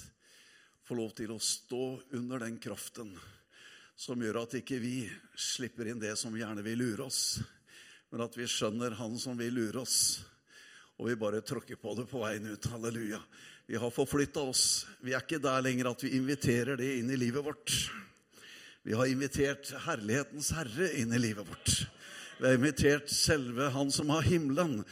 få 0.84 0.98
lov 0.98 1.14
til 1.16 1.32
å 1.36 1.40
stå 1.40 1.84
under 2.18 2.42
den 2.44 2.58
kraften 2.64 3.12
som 3.96 4.22
gjør 4.24 4.42
at 4.42 4.56
ikke 4.58 4.80
vi 4.82 5.04
slipper 5.38 5.92
inn 5.92 6.02
det 6.02 6.16
som 6.20 6.34
gjerne 6.36 6.64
vil 6.66 6.82
lure 6.82 7.06
oss, 7.06 7.38
men 8.13 8.22
at 8.27 8.36
vi 8.38 8.46
skjønner 8.46 8.93
han 9.00 9.15
som 9.17 9.34
vil 9.39 9.55
lure 9.58 9.82
oss, 9.82 10.22
og 11.01 11.08
vi 11.10 11.15
bare 11.17 11.39
tråkker 11.41 11.79
på 11.82 11.96
det 11.98 12.03
på 12.12 12.20
veien 12.22 12.46
ut. 12.46 12.67
Halleluja. 12.70 13.17
Vi 13.65 13.79
har 13.82 13.89
forflytta 13.96 14.43
oss. 14.51 14.86
Vi 15.01 15.15
er 15.15 15.24
ikke 15.24 15.39
der 15.41 15.63
lenger 15.65 15.89
at 15.89 16.03
vi 16.05 16.12
inviterer 16.20 16.77
det 16.77 16.91
inn 17.00 17.10
i 17.10 17.17
livet 17.17 17.41
vårt. 17.41 17.74
Vi 18.86 18.93
har 18.93 19.10
invitert 19.10 19.72
Herlighetens 19.88 20.51
Herre 20.53 20.91
inn 21.00 21.15
i 21.17 21.24
livet 21.24 21.50
vårt. 21.50 21.74
Vi 22.38 22.46
har 22.46 22.60
invitert 22.60 23.10
selve 23.10 23.72
Han 23.74 23.89
som 23.96 24.13
har 24.13 24.29
himmelen, 24.29 24.84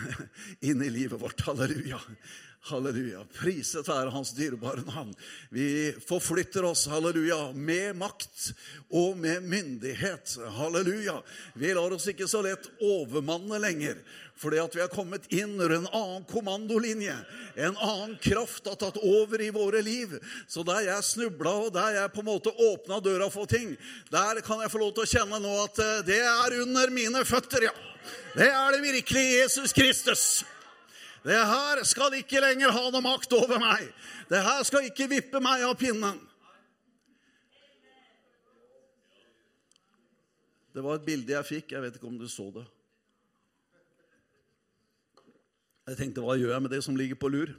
inn 0.70 0.80
i 0.80 0.88
livet 0.94 1.20
vårt. 1.20 1.44
Halleluja. 1.44 2.00
Halleluja. 2.64 3.20
Priset 3.36 3.88
være 3.88 4.12
Hans 4.14 4.30
dyrebare 4.32 4.86
navn. 4.86 5.10
Vi 5.52 5.92
forflytter 6.08 6.64
oss, 6.64 6.86
halleluja, 6.88 7.50
med 7.52 7.98
makt 8.00 8.54
og 8.88 9.18
med 9.20 9.44
myndighet. 9.44 10.38
Halleluja. 10.56 11.18
Vi 11.60 11.74
lar 11.76 11.92
oss 11.92 12.08
ikke 12.08 12.28
så 12.30 12.40
lett 12.46 12.70
overmanne 12.80 13.60
lenger. 13.60 14.00
Fordi 14.40 14.62
at 14.62 14.72
vi 14.76 14.80
har 14.80 14.88
kommet 14.88 15.28
inn 15.28 15.52
under 15.52 15.76
en 15.76 15.90
annen 15.92 16.24
kommandolinje. 16.30 17.18
En 17.54 17.76
annen 17.76 18.16
kraft 18.24 18.66
har 18.66 18.80
tatt 18.80 18.96
over 18.96 19.44
i 19.44 19.50
våre 19.52 19.84
liv. 19.84 20.16
Så 20.48 20.64
der 20.64 20.88
jeg 20.88 21.04
snubla, 21.04 21.52
og 21.66 21.76
der 21.76 22.00
jeg 22.00 22.14
på 22.16 22.24
en 22.24 22.30
måte 22.32 22.54
åpna 22.70 22.98
døra 23.04 23.28
for 23.30 23.44
ting, 23.50 23.76
der 24.08 24.40
kan 24.40 24.64
jeg 24.64 24.72
få 24.72 24.80
lov 24.80 24.96
til 24.96 25.04
å 25.04 25.12
kjenne 25.12 25.42
nå 25.44 25.52
at 25.68 25.84
eh, 25.84 26.00
det 26.08 26.22
er 26.24 26.58
under 26.64 26.96
mine 26.96 27.28
føtter, 27.28 27.68
ja. 27.68 27.76
Det 28.34 28.48
er 28.48 28.72
det 28.74 28.82
virkelig 28.82 29.28
Jesus 29.36 29.72
Kristus. 29.76 30.26
Det 31.24 31.40
her 31.48 31.80
skal 31.88 32.12
ikke 32.18 32.40
lenger 32.44 32.72
ha 32.74 32.82
noe 32.92 33.00
makt 33.00 33.32
over 33.32 33.56
meg. 33.56 33.88
Det 34.28 34.42
her 34.44 34.62
skal 34.68 34.84
ikke 34.90 35.08
vippe 35.08 35.40
meg 35.40 35.62
av 35.64 35.72
pinnen. 35.80 36.18
Det 40.74 40.82
var 40.84 40.98
et 40.98 41.06
bilde 41.06 41.32
jeg 41.32 41.48
fikk. 41.48 41.72
Jeg 41.72 41.80
vet 41.80 41.96
ikke 41.96 42.10
om 42.10 42.18
du 42.20 42.26
så 42.28 42.50
det. 42.52 42.64
Jeg 45.84 45.96
tenkte, 46.00 46.24
hva 46.24 46.36
gjør 46.36 46.52
jeg 46.52 46.64
med 46.64 46.72
det 46.74 46.82
som 46.84 46.96
ligger 46.96 47.16
på 47.20 47.30
lur? 47.32 47.54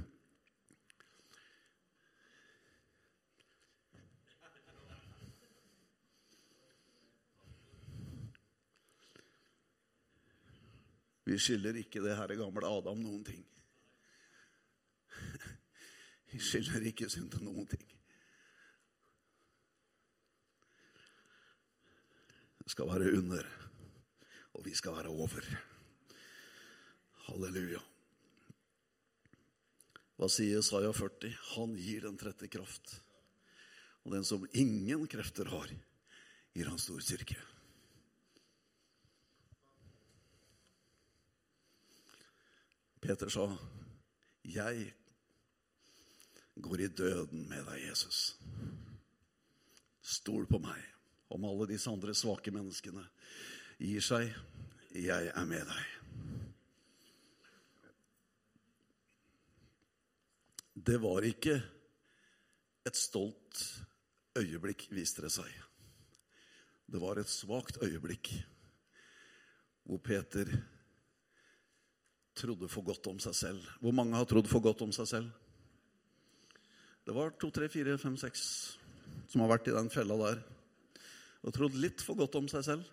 Vi 11.26 11.40
skylder 11.42 11.82
ikke 11.82 12.04
det 12.06 12.14
herre 12.20 12.38
gamle 12.38 12.70
Adam 12.70 13.02
noen 13.02 13.26
ting. 13.26 13.42
Vi 16.36 16.42
skylder 16.44 16.84
ikke 16.90 17.08
synd 17.08 17.30
til 17.32 17.46
noen 17.48 17.64
ting. 17.72 17.84
Det 22.60 22.74
skal 22.74 22.90
være 22.90 23.14
under, 23.16 23.46
og 24.52 24.66
vi 24.66 24.74
skal 24.76 24.98
være 24.98 25.14
over. 25.14 25.48
Halleluja. 27.30 27.80
Hva 30.20 30.28
sier 30.32 30.66
Saja 30.66 30.92
40? 30.92 31.32
Han 31.54 31.78
gir 31.80 32.04
den 32.04 32.20
trette 32.20 32.52
kraft. 32.52 32.98
Og 34.04 34.12
den 34.18 34.28
som 34.28 34.44
ingen 34.52 35.08
krefter 35.08 35.48
har, 35.54 35.72
gir 36.52 36.68
han 36.68 36.84
stor 36.84 37.00
styrke. 37.00 37.40
Peter 43.00 43.30
sa, 43.30 43.48
'Jeg 44.44 44.92
går 46.56 46.86
i 46.86 46.88
døden 46.88 47.48
med 47.50 47.66
deg, 47.72 47.90
Jesus.' 47.90 48.36
Stol 50.06 50.46
på 50.46 50.60
meg. 50.62 50.82
Om 51.34 51.46
alle 51.50 51.66
disse 51.72 51.90
andre 51.90 52.14
svake 52.14 52.52
menneskene 52.54 53.02
gir 53.82 54.04
seg, 54.06 54.30
jeg 54.94 55.32
er 55.34 55.46
med 55.50 55.66
deg. 55.66 55.96
Det 60.86 61.00
var 61.02 61.26
ikke 61.26 61.56
et 62.86 62.98
stolt 63.00 63.64
øyeblikk, 64.38 64.86
viste 64.94 65.24
det 65.26 65.32
seg. 65.34 65.50
Det 66.86 67.02
var 67.02 67.18
et 67.18 67.32
svakt 67.32 67.82
øyeblikk 67.82 68.30
hvor 69.86 70.02
Peter 70.02 70.50
trodde 72.36 72.70
for 72.70 72.86
godt 72.86 73.08
om 73.10 73.20
seg 73.22 73.36
selv. 73.38 73.66
Hvor 73.82 73.94
mange 73.96 74.18
har 74.18 74.28
trodd 74.30 74.50
for 74.50 74.62
godt 74.62 74.84
om 74.86 74.94
seg 74.94 75.10
selv? 75.10 75.34
Det 77.06 77.14
var 77.14 77.36
to, 77.38 77.52
tre, 77.54 77.70
fire, 77.70 77.98
fem, 78.02 78.16
seks 78.18 78.44
som 79.30 79.44
har 79.44 79.52
vært 79.52 79.70
i 79.70 79.76
den 79.76 79.92
fella 79.94 80.18
der 80.24 80.40
og 81.46 81.54
trodd 81.54 81.76
litt 81.78 82.02
for 82.02 82.18
godt 82.18 82.40
om 82.40 82.48
seg 82.50 82.64
selv. 82.66 82.88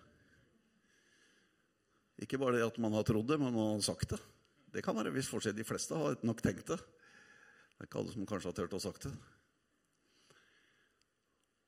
Ikke 2.21 2.37
bare 2.37 2.59
det 2.59 2.67
at 2.67 2.77
man 2.77 2.93
har 2.93 3.05
trodd 3.07 3.25
det, 3.31 3.39
men 3.41 3.55
man 3.55 3.71
har 3.71 3.81
sagt 3.81 4.13
det. 4.13 4.19
Det 4.73 4.83
kan 4.85 4.93
være 4.93 5.09
en 5.09 5.17
viss 5.17 5.31
forskjell. 5.31 5.55
De 5.57 5.65
fleste 5.65 5.97
har 5.97 6.19
nok 6.21 6.43
tenkt 6.45 6.69
det. 6.69 6.77
Det 6.77 7.81
er 7.81 7.89
ikke 7.89 8.03
alle 8.03 8.13
som 8.13 8.27
kanskje 8.29 8.51
har 8.51 8.57
turt 8.59 8.77
å 8.77 8.81
sagt 8.83 9.07
det. 9.07 9.13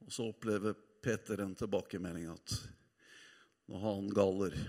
Og 0.06 0.14
så 0.14 0.30
opplever 0.30 0.78
Peter 1.02 1.42
en 1.42 1.58
tilbakemelding 1.58 2.30
at 2.30 2.56
når 3.74 3.82
han 3.82 4.14
galer, 4.14 4.60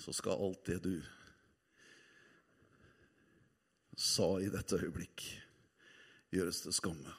så 0.00 0.16
skal 0.16 0.40
alt 0.40 0.64
det 0.72 0.80
du 0.88 0.94
sa 3.98 4.36
i 4.38 4.50
dette 4.52 4.78
øyeblikk, 4.78 5.24
gjøres 6.30 6.62
til 6.62 6.74
skamme. 6.76 7.14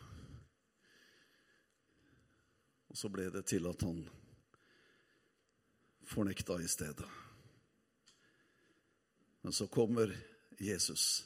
Og 2.89 2.97
så 2.97 3.11
ble 3.11 3.27
det 3.33 3.43
til 3.51 3.67
at 3.67 3.83
han 3.83 3.99
fornekta 6.07 6.55
i 6.63 6.71
stedet. 6.71 7.09
Men 9.43 9.53
så 9.53 9.67
kommer 9.67 10.15
Jesus 10.59 11.25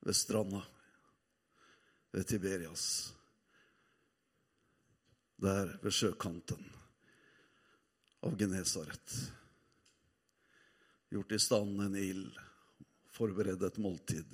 ved 0.00 0.14
stranda 0.14 0.62
ved 2.12 2.24
Tiberias. 2.24 3.14
Der 5.42 5.78
ved 5.82 5.90
sjøkanten 5.90 6.66
av 8.22 8.36
Genesaret. 8.38 9.41
Gjort 11.12 11.32
i 11.32 11.38
stand 11.38 11.80
en 11.84 11.96
ild, 11.96 12.38
forberedt 13.12 13.62
et 13.66 13.78
måltid. 13.84 14.30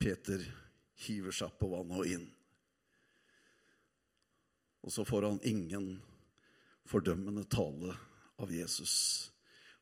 Peter 0.00 0.40
hiver 1.04 1.34
seg 1.36 1.52
på 1.60 1.68
vannet 1.74 1.98
og 2.00 2.08
inn. 2.08 2.24
Og 4.80 4.94
så 4.94 5.04
får 5.04 5.26
han 5.28 5.42
ingen 5.44 5.90
fordømmende 6.88 7.44
tale 7.52 7.92
av 8.40 8.54
Jesus. 8.54 8.94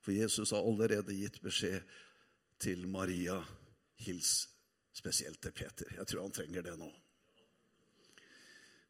For 0.03 0.11
Jesus 0.12 0.50
har 0.50 0.66
allerede 0.66 1.14
gitt 1.14 1.38
beskjed 1.44 1.87
til 2.59 2.83
Maria. 2.90 3.38
Hils 4.00 4.48
spesielt 4.96 5.38
til 5.44 5.55
Peter. 5.55 5.92
Jeg 6.00 6.09
tror 6.09 6.24
han 6.24 6.35
trenger 6.35 6.66
det 6.66 6.74
nå. 6.81 6.88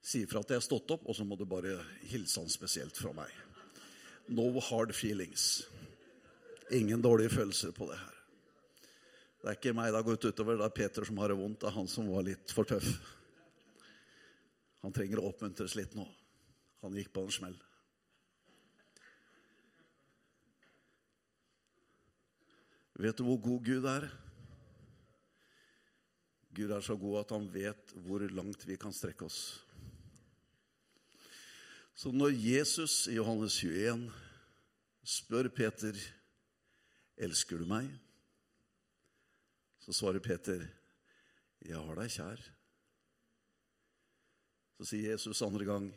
Si 0.00 0.22
ifra 0.24 0.40
at 0.40 0.48
jeg 0.48 0.62
har 0.62 0.64
stått 0.64 0.96
opp, 0.96 1.04
og 1.04 1.12
så 1.18 1.28
må 1.28 1.36
du 1.36 1.44
bare 1.44 1.76
hilse 2.08 2.40
han 2.40 2.48
spesielt 2.48 2.96
fra 2.96 3.12
meg. 3.12 3.28
No 4.32 4.48
hard 4.64 4.94
feelings. 4.96 5.66
Ingen 6.76 7.02
dårlige 7.02 7.32
følelser 7.34 7.72
på 7.74 7.88
det 7.90 7.98
her. 7.98 8.16
Det 9.40 9.48
er 9.48 9.56
ikke 9.56 9.72
meg 9.74 9.88
det 9.90 9.98
har 9.98 10.06
gått 10.06 10.26
utover, 10.28 10.58
det 10.60 10.66
er 10.66 10.76
Peter 10.76 11.06
som 11.08 11.18
har 11.18 11.32
det 11.32 11.38
vondt. 11.40 11.62
Det 11.62 11.70
er 11.70 11.76
han 11.78 11.88
som 11.88 12.10
var 12.12 12.26
litt 12.26 12.52
for 12.54 12.68
tøff. 12.68 12.90
Han 14.84 14.94
trenger 14.96 15.20
å 15.20 15.30
oppmuntres 15.30 15.76
litt 15.76 15.96
nå. 15.96 16.06
Han 16.84 16.96
gikk 16.96 17.12
på 17.16 17.24
en 17.24 17.32
smell. 17.34 17.56
Vet 23.00 23.16
du 23.16 23.24
hvor 23.24 23.40
god 23.40 23.64
Gud 23.64 23.88
er? 23.88 24.10
Gud 26.52 26.72
er 26.76 26.84
så 26.84 26.96
god 27.00 27.22
at 27.22 27.32
han 27.32 27.46
vet 27.52 27.92
hvor 28.04 28.24
langt 28.36 28.66
vi 28.68 28.76
kan 28.80 28.92
strekke 28.92 29.24
oss. 29.24 29.40
Så 31.96 32.12
når 32.12 32.34
Jesus 32.36 33.06
i 33.08 33.16
Johannes 33.16 33.56
21 33.60 34.08
spør 35.04 35.48
Peter, 35.52 35.96
'Elsker 37.20 37.60
du 37.60 37.66
meg?' 37.68 37.92
Så 39.84 39.92
svarer 39.92 40.20
Peter, 40.24 40.64
'Jeg 41.60 41.76
har 41.76 41.94
deg 41.94 42.10
kjær'. 42.10 42.44
Så 44.78 44.84
sier 44.88 45.12
Jesus 45.12 45.42
andre 45.42 45.64
gang, 45.68 45.92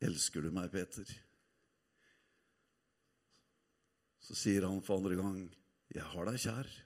'Elsker 0.00 0.42
du 0.42 0.50
meg, 0.50 0.70
Peter?' 0.70 1.08
Så 4.20 4.34
sier 4.34 4.66
han 4.68 4.82
for 4.82 4.98
andre 4.98 5.16
gang, 5.16 5.38
'Jeg 5.88 6.04
har 6.04 6.24
deg 6.26 6.40
kjær'. 6.42 6.82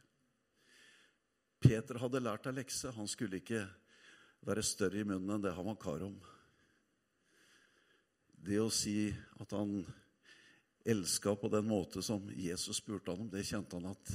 Peter 1.60 1.98
hadde 1.98 2.20
lært 2.20 2.44
deg 2.44 2.54
lekse. 2.54 2.92
Han 2.92 3.08
skulle 3.08 3.40
ikke 3.40 3.66
være 4.46 4.62
større 4.62 5.00
i 5.00 5.04
munnen 5.04 5.34
enn 5.34 5.42
det 5.42 5.52
han 5.56 5.66
var 5.66 5.76
kar 5.80 6.04
om. 6.06 6.16
Det 8.40 8.60
å 8.62 8.70
si 8.72 9.10
at 9.40 9.50
han 9.52 9.82
elska 10.90 11.34
på 11.38 11.48
den 11.52 11.66
måte 11.68 12.02
som 12.02 12.28
Jesus 12.34 12.80
spurte 12.80 13.12
han 13.12 13.24
om, 13.24 13.30
det 13.30 13.46
kjente 13.46 13.78
han 13.78 13.92
at 13.92 14.12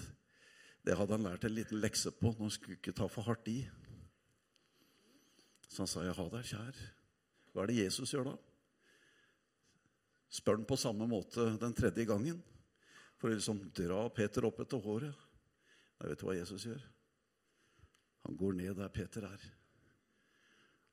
det 0.85 0.95
hadde 0.97 1.17
han 1.17 1.25
lært 1.25 1.45
en 1.47 1.55
liten 1.55 1.81
lekse 1.81 2.11
på. 2.13 2.35
Nå 2.37 2.51
skulle 2.53 2.77
ikke 2.77 2.93
ta 2.93 3.07
for 3.09 3.25
hardt 3.25 3.47
i. 3.49 3.63
Så 5.67 5.81
han 5.81 5.87
sa, 5.87 6.03
'Ja, 6.03 6.13
ha 6.13 6.29
deg 6.29 6.45
kjær'. 6.45 6.81
Hva 7.51 7.63
er 7.63 7.67
det 7.67 7.83
Jesus 7.83 8.11
gjør 8.13 8.29
da? 8.29 8.35
Spør 10.29 10.57
han 10.57 10.65
på 10.65 10.77
samme 10.77 11.07
måte 11.07 11.57
den 11.59 11.73
tredje 11.73 12.05
gangen 12.05 12.43
for 13.17 13.29
å 13.29 13.33
liksom 13.33 13.71
dra 13.73 14.09
Peter 14.09 14.45
opp 14.45 14.59
etter 14.59 14.77
håret. 14.77 15.15
Nei, 15.99 16.09
vet 16.09 16.19
du 16.19 16.25
hva 16.25 16.35
Jesus 16.35 16.65
gjør? 16.65 16.81
Han 18.25 18.37
går 18.37 18.53
ned 18.53 18.75
der 18.75 18.89
Peter 18.89 19.25
er. 19.25 19.41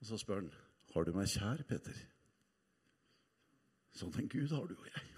Og 0.01 0.07
så 0.07 0.19
spør 0.19 0.41
han, 0.41 0.53
'Har 0.95 1.05
du 1.05 1.13
meg 1.13 1.29
kjær, 1.29 1.63
Peter?' 1.69 2.09
Sånn 3.93 4.15
en 4.19 4.29
Gud 4.29 4.49
har 4.49 4.67
du 4.67 4.75
og 4.75 4.87
jeg. 4.87 5.12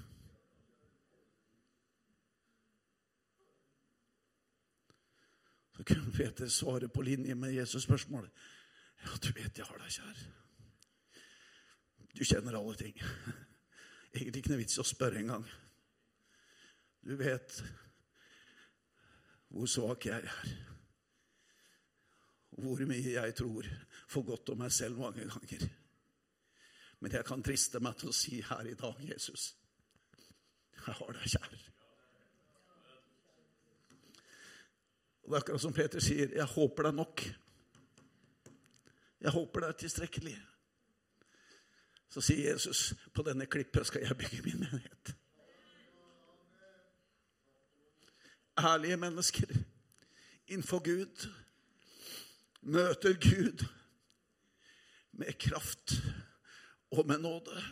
Kunne 5.86 6.12
Peter 6.12 6.48
svare 6.48 6.88
på 6.88 7.02
linje 7.02 7.34
med 7.34 7.54
Jesus' 7.54 7.86
spørsmål. 7.86 8.30
Ja, 9.04 9.16
du 9.22 9.32
vet 9.32 9.58
jeg 9.58 9.66
har 9.66 9.78
deg 9.78 9.92
kjær. 9.92 10.20
Du 12.14 12.24
kjenner 12.24 12.56
alle 12.58 12.76
ting. 12.78 13.00
Egentlig 14.14 14.42
ikke 14.42 14.52
noe 14.52 14.62
vits 14.62 14.78
å 14.78 14.86
spørre 14.86 15.18
engang. 15.18 15.46
Du 17.04 17.16
vet 17.20 17.58
hvor 19.54 19.66
svak 19.70 20.06
jeg 20.06 20.22
er. 20.22 20.54
Hvor 22.54 22.80
mye 22.86 23.16
jeg 23.16 23.34
tror 23.34 23.66
for 24.06 24.22
godt 24.26 24.54
om 24.54 24.62
meg 24.62 24.72
selv 24.72 25.02
mange 25.02 25.26
ganger. 25.26 25.66
Men 27.02 27.18
jeg 27.18 27.26
kan 27.26 27.42
triste 27.42 27.82
meg 27.82 27.98
til 27.98 28.10
å 28.10 28.16
si 28.16 28.40
her 28.40 28.70
i 28.70 28.78
dag, 28.78 29.00
Jesus, 29.04 29.50
jeg 30.72 30.94
har 31.00 31.16
deg 31.18 31.30
kjær. 31.34 31.73
Og 35.24 35.30
Det 35.30 35.36
er 35.36 35.40
akkurat 35.40 35.60
som 35.60 35.72
Peter 35.72 36.00
sier, 36.04 36.32
jeg 36.36 36.44
håper 36.44 36.82
det 36.82 36.90
er 36.90 36.96
nok. 36.96 37.22
Jeg 39.24 39.32
håper 39.32 39.60
det 39.60 39.68
er 39.68 39.78
tilstrekkelig. 39.80 40.34
Så 42.12 42.20
sier 42.20 42.50
Jesus, 42.52 42.92
på 43.14 43.24
denne 43.26 43.46
klippet 43.46 43.86
skal 43.88 44.04
jeg 44.04 44.18
bygge 44.20 44.42
min 44.44 44.60
menighet. 44.60 45.14
Ærlige 48.58 48.96
mennesker 48.96 49.54
innenfor 50.46 50.84
Gud 50.84 51.24
møter 52.60 53.16
Gud 53.16 53.64
med 55.12 55.32
kraft 55.38 55.96
og 56.90 57.06
med 57.06 57.18
nåde. 57.18 57.64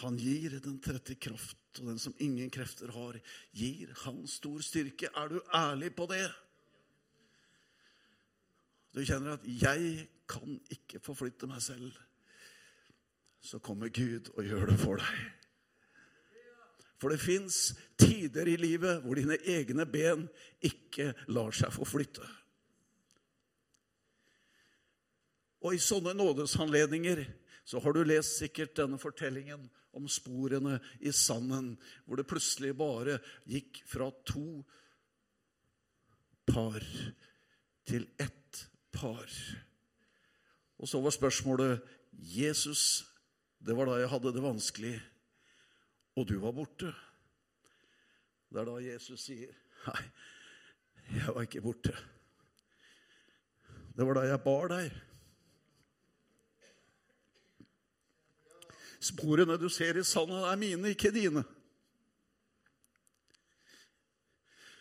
Han 0.00 0.16
gir 0.16 0.56
den 0.64 0.78
trette 0.80 1.14
kraft, 1.20 1.58
og 1.80 1.90
den 1.90 1.98
som 2.00 2.14
ingen 2.18 2.50
krefter 2.52 2.92
har, 2.94 3.18
gir 3.52 3.92
han 4.04 4.22
stor 4.28 4.62
styrke. 4.64 5.10
Er 5.14 5.28
du 5.28 5.40
ærlig 5.54 5.92
på 5.96 6.06
det? 6.10 6.24
Du 8.94 9.04
kjenner 9.04 9.36
at 9.36 9.44
'jeg 9.44 10.08
kan 10.28 10.60
ikke 10.70 11.00
forflytte 11.00 11.46
meg 11.46 11.62
selv'. 11.62 11.98
Så 13.40 13.58
kommer 13.58 13.88
Gud 13.88 14.30
og 14.36 14.44
gjør 14.44 14.66
det 14.66 14.78
for 14.78 14.96
deg. 14.96 15.32
For 17.00 17.08
det 17.08 17.20
fins 17.20 17.74
tider 17.98 18.46
i 18.46 18.56
livet 18.56 19.00
hvor 19.02 19.14
dine 19.14 19.38
egne 19.48 19.86
ben 19.86 20.28
ikke 20.60 21.14
lar 21.28 21.50
seg 21.50 21.72
forflytte. 21.72 22.26
Og 25.60 25.74
i 25.74 25.78
sånne 25.78 26.12
nådesanledninger 26.16 27.24
så 27.64 27.80
har 27.80 27.92
du 27.92 28.02
lest 28.04 28.38
sikkert 28.38 28.76
denne 28.76 28.98
fortellingen 28.98 29.70
om 29.96 30.06
sporene 30.08 30.78
i 31.00 31.12
sanden, 31.14 31.74
hvor 32.06 32.20
det 32.20 32.28
plutselig 32.30 32.74
bare 32.78 33.18
gikk 33.48 33.82
fra 33.90 34.10
to 34.26 34.62
par 36.50 36.84
til 37.86 38.06
ett 38.18 38.64
par. 38.94 39.26
Og 40.80 40.88
så 40.88 41.00
var 41.02 41.14
spørsmålet 41.14 41.80
Jesus, 42.12 43.04
det 43.58 43.76
var 43.76 43.90
da 43.90 43.98
jeg 44.00 44.10
hadde 44.12 44.34
det 44.34 44.44
vanskelig, 44.44 44.94
og 46.16 46.26
du 46.28 46.38
var 46.42 46.54
borte. 46.56 46.92
Det 48.50 48.62
er 48.62 48.66
da 48.66 48.78
Jesus 48.82 49.26
sier, 49.28 49.52
'Nei, 49.86 50.02
jeg 51.16 51.34
var 51.34 51.42
ikke 51.42 51.62
borte'. 51.62 51.96
Det 53.96 54.06
var 54.06 54.14
da 54.14 54.20
jeg 54.20 54.42
bar 54.44 54.68
deg. 54.68 54.90
Sporene 59.00 59.56
du 59.56 59.68
ser 59.72 59.96
i 59.96 60.04
sanden, 60.04 60.42
er 60.44 60.60
mine, 60.60 60.92
ikke 60.92 61.12
dine. 61.14 61.44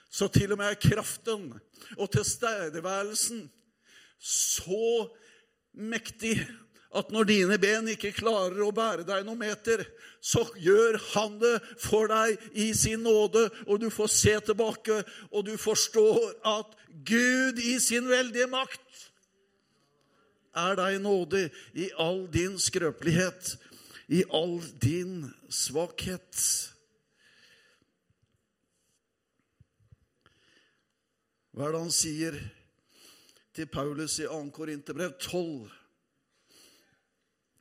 Så 0.10 0.28
til 0.34 0.52
og 0.52 0.60
med 0.60 0.80
kraften 0.82 1.52
og 1.96 2.08
tilstedeværelsen 2.12 3.46
så 4.20 5.08
mektig 5.72 6.36
at 6.98 7.12
når 7.14 7.28
dine 7.30 7.58
ben 7.62 7.88
ikke 7.92 8.16
klarer 8.18 8.58
å 8.66 8.72
bære 8.74 9.06
deg 9.06 9.22
noen 9.26 9.44
meter, 9.44 9.84
så 10.20 10.42
gjør 10.58 10.98
han 11.14 11.38
det 11.42 11.54
for 11.80 12.10
deg 12.10 12.42
i 12.58 12.72
sin 12.74 13.06
nåde, 13.06 13.46
og 13.70 13.78
du 13.84 13.88
får 13.94 14.10
se 14.12 14.34
tilbake, 14.50 15.04
og 15.30 15.46
du 15.46 15.54
forstår 15.62 16.34
at 16.58 16.74
Gud 17.06 17.62
i 17.62 17.78
sin 17.80 18.10
veldige 18.10 18.50
makt 18.50 19.06
er 20.58 20.76
deg 20.82 20.98
nådig 21.06 21.46
i 21.78 21.92
all 22.02 22.26
din 22.34 22.58
skrøpelighet 22.60 23.54
i 24.10 24.24
all 24.34 24.58
din 24.82 25.28
svakhet. 25.54 26.38
Hva 31.54 31.68
er 31.68 31.76
det 31.76 31.82
han 31.84 31.94
sier 31.94 32.38
til 33.54 33.70
Paulus 33.70 34.18
i 34.24 34.26
2. 34.26 34.40
Korinterbrev 34.56 35.14
12? 35.22 35.70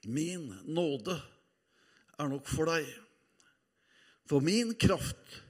Min 0.08 0.46
nåde 0.64 1.18
er 2.18 2.30
nok 2.32 2.48
for 2.48 2.70
deg, 2.70 2.86
for 4.30 4.40
min 4.44 4.72
kraft 4.78 5.40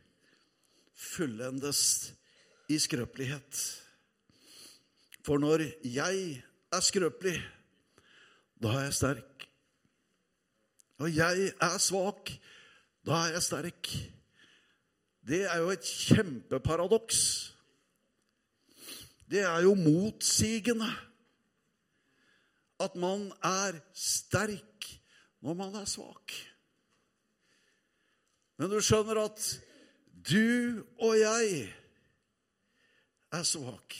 fullendes 0.98 1.82
i 2.68 2.78
skrøpelighet. 2.80 3.62
For 5.22 5.38
når 5.38 5.68
jeg 5.84 6.42
er 6.72 6.82
skrøpelig, 6.84 7.36
da 8.58 8.74
er 8.74 8.88
jeg 8.88 8.96
sterk. 8.98 9.47
Når 10.98 11.06
jeg 11.14 11.52
er 11.62 11.78
svak, 11.78 12.30
da 13.06 13.22
er 13.24 13.36
jeg 13.36 13.42
sterk. 13.42 13.90
Det 15.28 15.42
er 15.46 15.58
jo 15.62 15.70
et 15.70 15.84
kjempeparadoks. 15.84 17.20
Det 19.30 19.44
er 19.44 19.60
jo 19.62 19.74
motsigende 19.74 20.88
at 22.80 22.94
man 22.96 23.28
er 23.44 23.80
sterk 23.94 24.86
når 25.40 25.54
man 25.54 25.74
er 25.74 25.84
svak. 25.84 26.32
Men 28.58 28.70
du 28.70 28.80
skjønner 28.82 29.20
at 29.22 29.42
du 30.30 30.82
og 30.98 31.18
jeg 31.18 31.68
er 33.32 33.42
svak. 33.46 33.94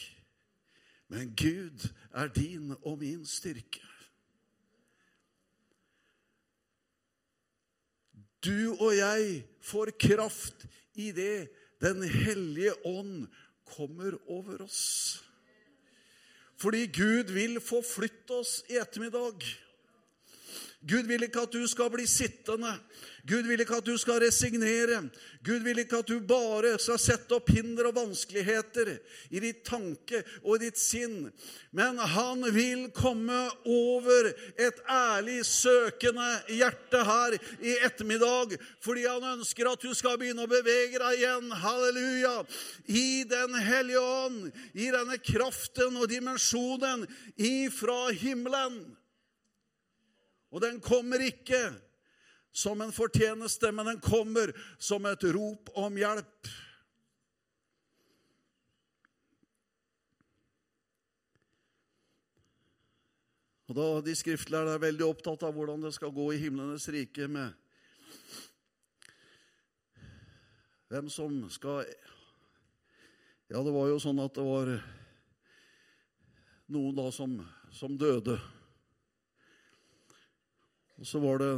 Men 1.09 1.31
Gud 1.37 1.87
er 2.13 2.33
din 2.35 2.75
og 2.83 2.99
min 2.99 3.27
styrke. 3.27 3.85
Du 8.45 8.77
og 8.79 8.93
jeg 8.97 9.43
får 9.65 9.95
kraft 9.99 10.67
i 10.99 11.11
det 11.13 11.49
Den 11.79 12.03
hellige 12.03 12.73
ånd 12.87 13.29
kommer 13.77 14.17
over 14.27 14.65
oss. 14.65 15.23
Fordi 16.59 16.89
Gud 16.91 17.31
vil 17.31 17.61
forflytte 17.63 18.41
oss 18.41 18.65
i 18.67 18.81
ettermiddag. 18.81 19.45
Gud 20.89 21.09
vil 21.09 21.27
ikke 21.27 21.45
at 21.45 21.53
du 21.53 21.67
skal 21.69 21.91
bli 21.93 22.07
sittende. 22.09 22.71
Gud 23.29 23.45
vil 23.45 23.61
ikke 23.61 23.77
at 23.83 23.85
du 23.85 23.97
skal 24.01 24.23
resignere. 24.23 25.03
Gud 25.45 25.61
vil 25.67 25.83
ikke 25.83 25.99
at 26.01 26.09
du 26.09 26.21
bare 26.25 26.71
skal 26.81 27.01
sette 27.03 27.37
opp 27.37 27.51
hinder 27.53 27.91
og 27.91 27.97
vanskeligheter 27.99 28.95
i 29.29 29.43
ditt 29.43 29.61
tanke 29.69 30.23
og 30.41 30.57
i 30.57 30.69
ditt 30.69 30.81
sinn. 30.81 31.27
Men 31.77 32.01
han 32.01 32.47
vil 32.55 32.87
komme 32.97 33.37
over 33.69 34.31
et 34.57 34.81
ærlig 34.89 35.43
søkende 35.45 36.29
hjerte 36.57 37.03
her 37.05 37.37
i 37.61 37.77
ettermiddag, 37.85 38.57
fordi 38.81 39.05
han 39.05 39.27
ønsker 39.35 39.69
at 39.69 39.85
du 39.85 39.93
skal 39.99 40.17
begynne 40.21 40.47
å 40.47 40.51
bevege 40.51 41.03
deg 41.03 41.21
igjen. 41.21 41.53
Halleluja! 41.53 42.37
I 42.89 43.25
Den 43.29 43.59
hellige 43.61 44.01
ånd, 44.01 44.49
i 44.73 44.89
denne 44.95 45.19
kraften 45.21 46.01
og 46.01 46.09
dimensjonen 46.09 47.05
ifra 47.37 48.09
himmelen. 48.17 48.81
Og 50.51 50.63
den 50.65 50.81
kommer 50.81 51.23
ikke 51.23 51.61
som 52.53 52.81
en 52.81 52.95
fortjeneste, 52.95 53.71
men 53.73 53.93
den 53.93 54.01
kommer 54.01 54.53
som 54.81 55.07
et 55.07 55.25
rop 55.35 55.71
om 55.79 55.99
hjelp. 56.01 56.51
Og 63.69 63.77
da 63.77 63.87
De 64.01 64.15
skriftlærde 64.17 64.75
er 64.75 64.87
veldig 64.87 65.05
opptatt 65.05 65.45
av 65.45 65.53
hvordan 65.53 65.83
det 65.85 65.93
skal 65.97 66.15
gå 66.17 66.31
i 66.33 66.41
himlenes 66.41 66.89
rike 66.89 67.29
med 67.29 67.53
hvem 70.89 71.11
som 71.13 71.43
skal 71.53 71.83
Ja, 73.53 73.61
det 73.61 73.73
var 73.73 73.91
jo 73.91 73.99
sånn 74.01 74.23
at 74.25 74.33
det 74.37 74.45
var 74.45 74.71
noen 76.73 76.97
da 76.97 77.07
som, 77.13 77.37
som 77.73 77.97
døde. 77.97 78.37
Og 80.99 81.07
så 81.07 81.21
var 81.23 81.39
det 81.43 81.53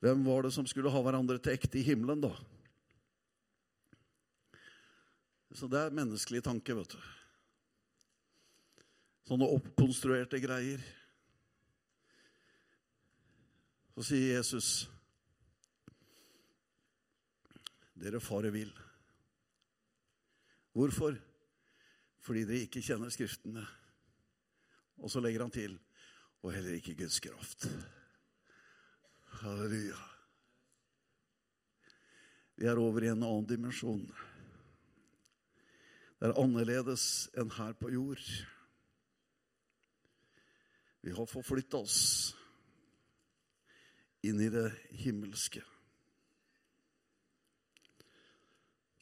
Hvem 0.00 0.24
var 0.24 0.42
det 0.42 0.54
som 0.54 0.64
skulle 0.64 0.90
ha 0.90 1.00
hverandre 1.04 1.36
til 1.38 1.52
ekte 1.52 1.76
i 1.76 1.84
himmelen, 1.84 2.22
da? 2.24 2.30
Så 5.52 5.68
det 5.68 5.76
er 5.76 5.92
menneskelig 5.92 6.40
tanke, 6.46 6.72
vet 6.78 6.94
du. 6.94 7.02
Sånne 9.28 9.50
oppkonstruerte 9.58 10.40
greier. 10.40 10.80
Så 13.92 14.06
sier 14.08 14.38
Jesus 14.38 14.70
Dere 18.00 18.22
farer 18.24 18.54
vill. 18.54 18.72
Hvorfor? 20.72 21.18
Fordi 22.24 22.46
dere 22.48 22.64
ikke 22.64 22.80
kjenner 22.80 23.12
Skriftene. 23.12 23.66
Og 25.04 25.12
så 25.12 25.20
legger 25.20 25.44
han 25.44 25.52
til 25.52 25.76
og 26.42 26.52
heller 26.54 26.76
ikke 26.76 26.96
Guds 27.02 27.20
kraft. 27.20 27.66
Halleluja. 29.40 29.98
Vi 32.60 32.68
er 32.68 32.80
over 32.80 33.04
i 33.04 33.08
en 33.12 33.22
annen 33.24 33.48
dimensjon. 33.48 34.04
Det 36.20 36.28
er 36.28 36.36
annerledes 36.36 37.04
enn 37.40 37.52
her 37.56 37.72
på 37.80 37.92
jord. 37.94 38.24
Vi 41.00 41.14
har 41.16 41.28
forflytta 41.28 41.80
oss 41.80 42.00
inn 44.28 44.40
i 44.44 44.50
det 44.52 44.66
himmelske. 45.00 45.62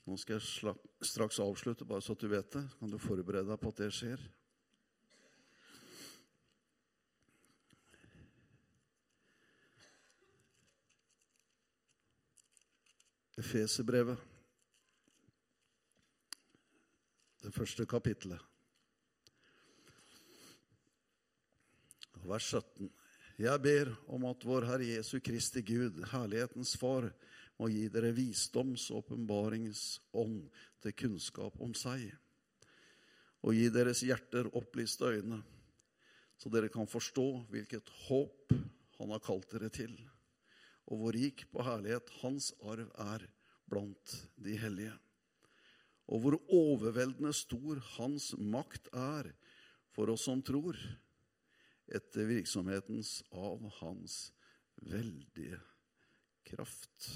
Nå 0.07 0.17
skal 0.17 0.39
jeg 0.39 0.77
straks 1.05 1.41
avslutte, 1.43 1.85
bare 1.85 2.01
så 2.01 2.15
at 2.15 2.23
du 2.23 2.31
vet 2.31 2.55
det. 2.55 2.63
Kan 2.79 2.95
du 2.95 3.01
forberede 3.03 3.51
deg 3.51 3.59
på 3.61 3.75
at 3.75 3.83
det 3.83 3.91
skjer? 3.93 4.23
Efeserbrevet, 13.39 14.19
det 17.43 17.53
første 17.55 17.85
kapittelet, 17.87 18.41
vers 22.27 22.49
17. 22.51 22.91
Jeg 23.39 23.63
ber 23.63 23.93
om 24.11 24.27
at 24.27 24.43
vår 24.43 24.67
Herre 24.67 24.91
Jesu 24.91 25.21
Kristi 25.23 25.63
Gud, 25.63 26.03
herlighetens 26.11 26.75
Far, 26.81 27.13
må 27.63 27.71
gi 27.71 27.87
dere 27.95 28.11
visdoms- 28.17 28.91
og 28.91 29.05
åpenbaringsånd 29.05 30.43
til 30.83 30.99
kunnskap 30.99 31.63
om 31.63 31.79
seg, 31.79 32.11
og 33.47 33.55
gi 33.55 33.71
deres 33.71 34.03
hjerter 34.03 34.51
opplyste 34.51 35.15
øyne, 35.15 35.45
så 36.35 36.51
dere 36.51 36.75
kan 36.75 36.91
forstå 36.91 37.31
hvilket 37.55 37.99
håp 38.09 38.59
Han 38.99 39.13
har 39.15 39.21
kalt 39.23 39.53
dere 39.53 39.69
til 39.71 39.93
og 40.89 41.03
hvor 41.03 41.17
rik 41.17 41.45
på 41.53 41.65
herlighet 41.65 42.11
hans 42.23 42.53
arv 42.65 42.89
er 43.05 43.27
blant 43.69 44.15
de 44.41 44.57
hellige. 44.57 44.95
Og 46.09 46.23
hvor 46.25 46.39
overveldende 46.49 47.35
stor 47.37 47.81
hans 47.99 48.31
makt 48.41 48.89
er 48.97 49.29
for 49.93 50.09
oss 50.13 50.25
som 50.29 50.41
tror, 50.45 50.79
etter 51.89 52.29
virksomhetens 52.29 53.19
av 53.33 53.65
hans 53.81 54.17
veldige 54.89 55.59
kraft. 56.49 57.09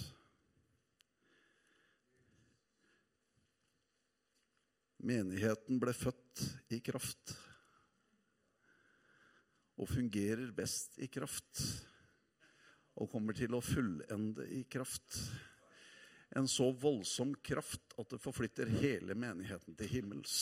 Menigheten 5.03 5.81
ble 5.83 5.93
født 5.97 6.45
i 6.73 6.79
kraft 6.85 7.35
og 9.81 9.89
fungerer 9.91 10.53
best 10.55 11.01
i 11.03 11.09
kraft 11.11 11.65
og 13.01 13.11
kommer 13.11 13.37
til 13.37 13.55
å 13.57 13.63
fullende 13.65 14.47
i 14.53 14.63
kraft. 14.69 15.17
En 16.37 16.49
så 16.49 16.71
voldsom 16.73 17.35
kraft 17.45 17.95
at 18.01 18.13
det 18.13 18.21
forflytter 18.23 18.71
hele 18.81 19.17
menigheten 19.17 19.77
til 19.77 19.91
himmels. 19.91 20.37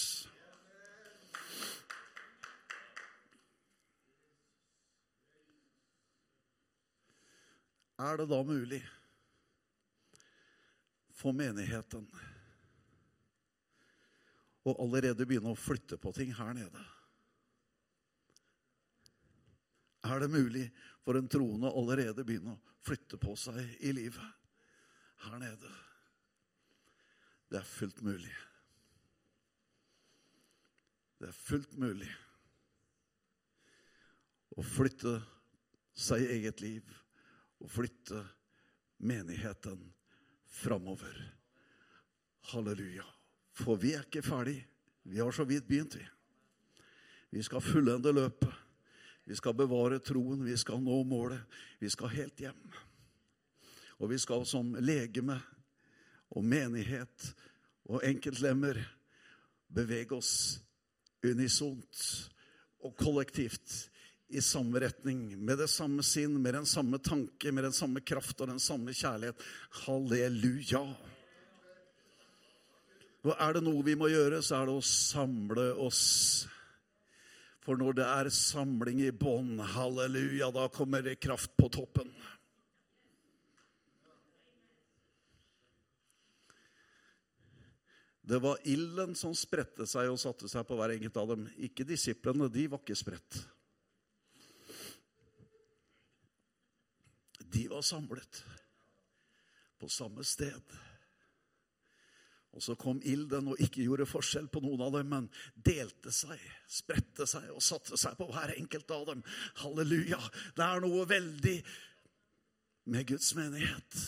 Er 8.00 8.16
det 8.16 8.30
da 8.30 8.38
mulig 8.46 8.80
for 11.12 11.36
menigheten 11.36 12.06
å 14.64 14.72
allerede 14.80 15.26
begynne 15.28 15.52
å 15.52 15.58
flytte 15.58 15.98
på 16.00 16.14
ting 16.16 16.32
her 16.38 16.54
nede? 16.56 16.86
Er 20.06 20.20
det 20.22 20.30
mulig 20.32 20.66
for 21.04 21.18
en 21.18 21.28
troende 21.28 21.72
allerede 21.76 22.24
begynne 22.24 22.54
å 22.56 22.76
flytte 22.84 23.18
på 23.20 23.34
seg 23.36 23.60
i 23.84 23.92
livet 23.92 24.24
her 25.26 25.36
nede? 25.42 25.72
Det 27.50 27.58
er 27.60 27.66
fullt 27.66 28.00
mulig. 28.06 28.32
Det 31.20 31.28
er 31.28 31.36
fullt 31.36 31.76
mulig 31.76 32.10
å 34.56 34.64
flytte 34.64 35.18
seg 35.96 36.24
i 36.24 36.30
eget 36.38 36.62
liv 36.64 36.94
og 37.60 37.68
flytte 37.70 38.22
menigheten 39.04 39.82
framover. 40.60 41.18
Halleluja. 42.52 43.04
For 43.52 43.76
vi 43.80 43.92
er 43.96 44.06
ikke 44.06 44.24
ferdig. 44.24 44.62
Vi 45.04 45.20
har 45.20 45.32
så 45.34 45.44
vidt 45.48 45.68
begynt, 45.68 45.96
vi. 45.96 46.06
Vi 47.30 47.42
skal 47.44 47.62
fullende 47.62 48.12
løpet. 48.16 48.52
Vi 49.30 49.36
skal 49.38 49.54
bevare 49.54 50.00
troen, 50.02 50.40
vi 50.42 50.56
skal 50.58 50.80
nå 50.82 50.96
målet. 51.06 51.38
Vi 51.78 51.86
skal 51.86 52.10
helt 52.10 52.40
hjem. 52.42 52.64
Og 54.02 54.10
vi 54.10 54.18
skal 54.18 54.42
som 54.48 54.72
legeme 54.82 55.36
og 56.34 56.42
menighet 56.42 57.28
og 57.86 58.02
enkeltlemmer 58.08 58.80
bevege 59.70 60.18
oss 60.18 60.32
unisont 61.22 62.02
og 62.82 62.98
kollektivt 62.98 63.76
i 64.34 64.42
samme 64.42 64.82
retning, 64.82 65.28
med 65.38 65.62
det 65.62 65.70
samme 65.70 66.02
sinn, 66.06 66.34
med 66.42 66.58
den 66.58 66.66
samme 66.66 66.98
tanke, 66.98 67.54
med 67.54 67.68
den 67.68 67.74
samme 67.74 68.02
kraft 68.02 68.42
og 68.42 68.50
den 68.50 68.62
samme 68.62 68.90
kjærlighet. 68.90 69.38
Halleluja! 69.84 70.86
Og 73.20 73.34
er 73.36 73.54
det 73.54 73.62
noe 73.62 73.86
vi 73.86 73.94
må 73.94 74.10
gjøre, 74.10 74.42
så 74.42 74.58
er 74.58 74.70
det 74.70 74.80
å 74.80 74.86
samle 74.90 75.70
oss 75.86 76.00
for 77.64 77.76
når 77.76 77.98
det 77.98 78.06
er 78.08 78.30
samling 78.32 79.02
i 79.04 79.12
bånd, 79.12 79.60
halleluja, 79.74 80.48
da 80.54 80.66
kommer 80.72 81.04
det 81.04 81.20
kraft 81.20 81.52
på 81.60 81.68
toppen. 81.72 82.08
Det 88.30 88.38
var 88.38 88.60
ilden 88.64 89.16
som 89.18 89.34
spredte 89.34 89.84
seg 89.90 90.08
og 90.08 90.20
satte 90.22 90.48
seg 90.48 90.62
på 90.68 90.76
hver 90.78 90.94
enkelt 90.94 91.16
av 91.18 91.32
dem. 91.32 91.48
Ikke 91.66 91.84
disiplene, 91.84 92.46
de 92.52 92.68
var 92.70 92.78
ikke 92.78 92.94
spredt. 92.94 93.40
De 97.50 97.64
var 97.72 97.82
samlet 97.82 98.44
på 99.80 99.88
samme 99.90 100.22
sted. 100.24 100.78
Og 102.50 102.64
så 102.64 102.74
kom 102.74 102.98
ilden 103.06 103.52
og 103.52 103.60
ikke 103.62 103.84
gjorde 103.84 104.08
forskjell 104.10 104.48
på 104.50 104.62
noen 104.64 104.82
av 104.82 104.96
dem, 104.96 105.12
men 105.12 105.28
delte 105.54 106.10
seg, 106.14 106.40
spredte 106.66 107.28
seg 107.30 107.46
og 107.54 107.62
satte 107.62 107.98
seg 108.00 108.16
på 108.18 108.26
hver 108.32 108.56
enkelt 108.56 108.90
av 108.94 109.06
dem. 109.12 109.22
Halleluja. 109.62 110.18
Det 110.56 110.66
er 110.66 110.82
noe 110.82 111.06
veldig 111.10 111.54
med 112.90 113.06
Guds 113.06 113.30
menighet. 113.38 114.02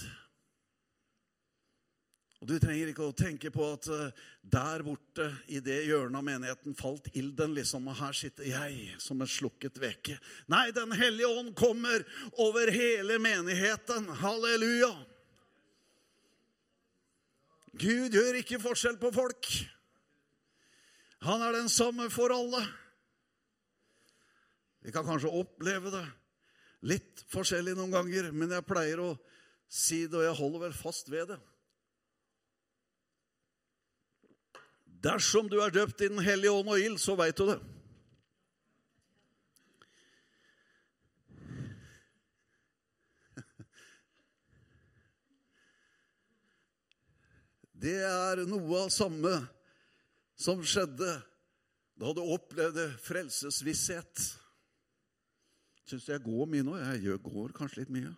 Og 2.43 2.49
Du 2.51 2.57
trenger 2.59 2.89
ikke 2.91 3.07
å 3.07 3.15
tenke 3.15 3.53
på 3.55 3.63
at 3.77 3.87
eh, 3.95 4.23
der 4.51 4.83
borte 4.83 5.29
i 5.47 5.61
det 5.63 5.85
hjørnet 5.87 6.19
av 6.19 6.25
menigheten 6.27 6.75
falt 6.75 7.07
ilden, 7.15 7.55
liksom, 7.55 7.87
og 7.87 8.01
her 8.01 8.17
sitter 8.19 8.49
jeg 8.49 8.97
som 8.99 9.23
en 9.23 9.31
slukket 9.31 9.79
veke. 9.79 10.17
Nei, 10.51 10.73
Den 10.75 10.91
hellige 10.99 11.31
ånd 11.31 11.53
kommer 11.55 12.03
over 12.43 12.75
hele 12.75 13.21
menigheten. 13.23 14.11
Halleluja. 14.25 14.91
Gud 17.73 18.13
gjør 18.13 18.39
ikke 18.41 18.61
forskjell 18.61 18.99
på 19.01 19.13
folk. 19.15 19.49
Han 21.23 21.43
er 21.45 21.55
den 21.57 21.71
samme 21.73 22.11
for 22.13 22.35
alle. 22.35 22.61
Vi 24.83 24.93
kan 24.93 25.07
kanskje 25.07 25.31
oppleve 25.31 25.93
det 25.95 26.05
litt 26.91 27.23
forskjellig 27.31 27.77
noen 27.79 27.95
ganger, 27.95 28.33
men 28.35 28.51
jeg 28.51 28.67
pleier 28.67 29.01
å 29.01 29.13
si 29.71 30.03
det, 30.07 30.19
og 30.19 30.27
jeg 30.27 30.39
holder 30.41 30.65
vel 30.67 30.75
fast 30.77 31.11
ved 31.13 31.31
det. 31.31 31.39
Dersom 35.03 35.49
du 35.51 35.59
er 35.63 35.75
døpt 35.75 36.03
i 36.03 36.11
Den 36.11 36.23
hellige 36.23 36.55
ånd 36.55 36.71
og 36.71 36.79
ild, 36.79 36.99
så 37.03 37.17
veit 37.19 37.39
du 37.39 37.47
det. 37.49 37.59
Det 47.83 47.99
er 48.07 48.45
noe 48.47 48.85
av 48.85 48.93
samme 48.95 49.33
som 50.39 50.61
skjedde 50.63 51.17
da 51.99 52.13
du 52.15 52.21
opplevde 52.23 52.85
frelsesvisshet. 53.03 54.23
Syns 55.91 56.07
jeg 56.07 56.23
går 56.23 56.47
mye 56.53 56.67
nå? 56.67 56.77
Jeg 56.79 57.19
går 57.25 57.55
kanskje 57.57 57.83
litt 57.83 57.91
mye. 57.95 58.13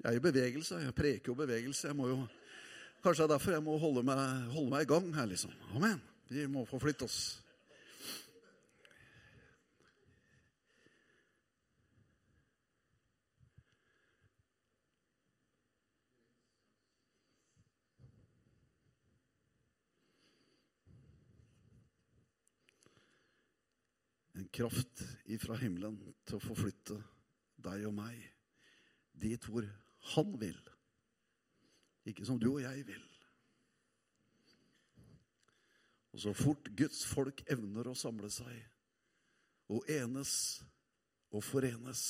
Jeg 0.00 0.08
er 0.08 0.16
i 0.16 0.24
bevegelse. 0.24 0.80
Jeg 0.86 0.96
preker 0.96 1.32
jo 1.32 1.38
bevegelse. 1.38 1.90
Jeg 1.90 1.98
må 1.98 2.08
jo 2.14 2.24
Kanskje 3.04 3.22
det 3.22 3.26
er 3.28 3.34
derfor 3.36 3.52
jeg 3.54 3.62
må 3.62 3.74
holde 3.78 4.02
meg, 4.02 4.20
holde 4.50 4.70
meg 4.72 4.82
i 4.82 4.88
gang 4.90 5.04
her, 5.14 5.26
liksom. 5.30 5.52
Amen. 5.76 6.00
Vi 6.26 6.42
må 6.50 6.64
få 6.66 6.80
flytte 6.82 7.06
oss. 7.06 7.36
Kraft 24.56 25.02
ifra 25.28 25.58
himmelen 25.60 25.98
til 26.26 26.38
å 26.38 26.44
forflytte 26.44 26.96
deg 27.66 27.84
og 27.88 27.94
meg 27.96 28.16
dit 29.16 29.48
hvor 29.48 29.66
han 30.14 30.32
vil. 30.40 30.58
Ikke 32.06 32.26
som 32.28 32.38
du 32.40 32.48
og 32.52 32.62
jeg 32.62 32.86
vil. 32.86 33.04
Og 36.14 36.22
så 36.22 36.32
fort 36.36 36.70
Guds 36.78 37.02
folk 37.08 37.42
evner 37.52 37.90
å 37.90 37.98
samle 37.98 38.30
seg 38.32 38.54
og 39.72 39.88
enes 39.90 40.32
og 41.34 41.42
forenes, 41.42 42.00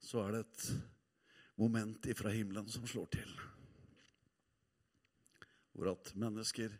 så 0.00 0.22
er 0.22 0.36
det 0.36 0.44
et 0.44 0.66
moment 1.60 2.06
ifra 2.08 2.32
himmelen 2.32 2.70
som 2.72 2.86
slår 2.88 3.10
til. 3.12 3.34
Hvor 5.74 5.90
at 5.92 6.14
mennesker 6.16 6.72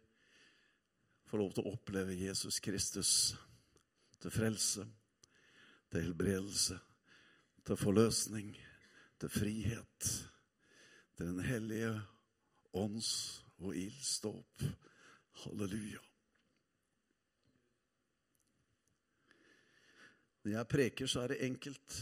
får 1.29 1.43
lov 1.43 1.53
til 1.55 1.67
å 1.67 1.75
oppleve 1.75 2.17
Jesus 2.17 2.63
Kristus 2.63 3.13
til 4.21 4.31
frelse, 4.31 4.87
til 5.91 6.03
helbredelse, 6.03 6.79
til 7.67 7.77
forløsning, 7.77 8.53
til 9.21 9.29
frihet 9.29 10.11
til 11.21 11.29
Den 11.29 11.41
hellige 11.45 12.01
ånds 12.73 13.45
og 13.59 13.77
ildståp. 13.77 14.63
Halleluja. 15.43 15.99
Når 20.43 20.51
jeg 20.53 20.69
preker, 20.69 21.07
så 21.07 21.21
er 21.21 21.35
det 21.35 21.45
enkelt. 21.45 21.99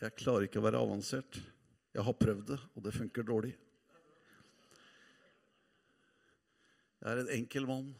Jeg 0.00 0.16
klarer 0.16 0.46
ikke 0.48 0.62
å 0.62 0.64
være 0.64 0.80
avansert. 0.80 1.36
Jeg 1.92 2.06
har 2.08 2.16
prøvd 2.16 2.46
det, 2.54 2.58
og 2.72 2.86
det 2.86 2.94
funker 2.96 3.28
dårlig. 3.28 3.52
Jeg 7.02 7.12
er 7.12 7.20
en 7.20 7.32
enkel 7.36 7.68
mann. 7.68 7.92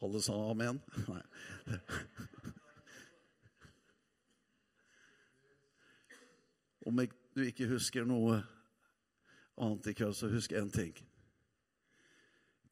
Alle 0.00 0.22
sa 0.24 0.36
amen? 0.50 0.80
Nei. 1.08 1.22
Om 6.88 7.02
du 7.36 7.42
ikke 7.44 7.68
husker 7.68 8.06
noe 8.08 8.38
annet 9.60 9.90
i 9.92 9.94
kveld, 9.94 10.16
så 10.16 10.30
husk 10.32 10.54
én 10.56 10.72
ting. 10.72 10.96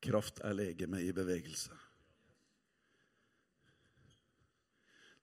Kraft 0.00 0.40
er 0.46 0.56
legeme 0.56 1.02
i 1.04 1.12
bevegelse. 1.12 1.76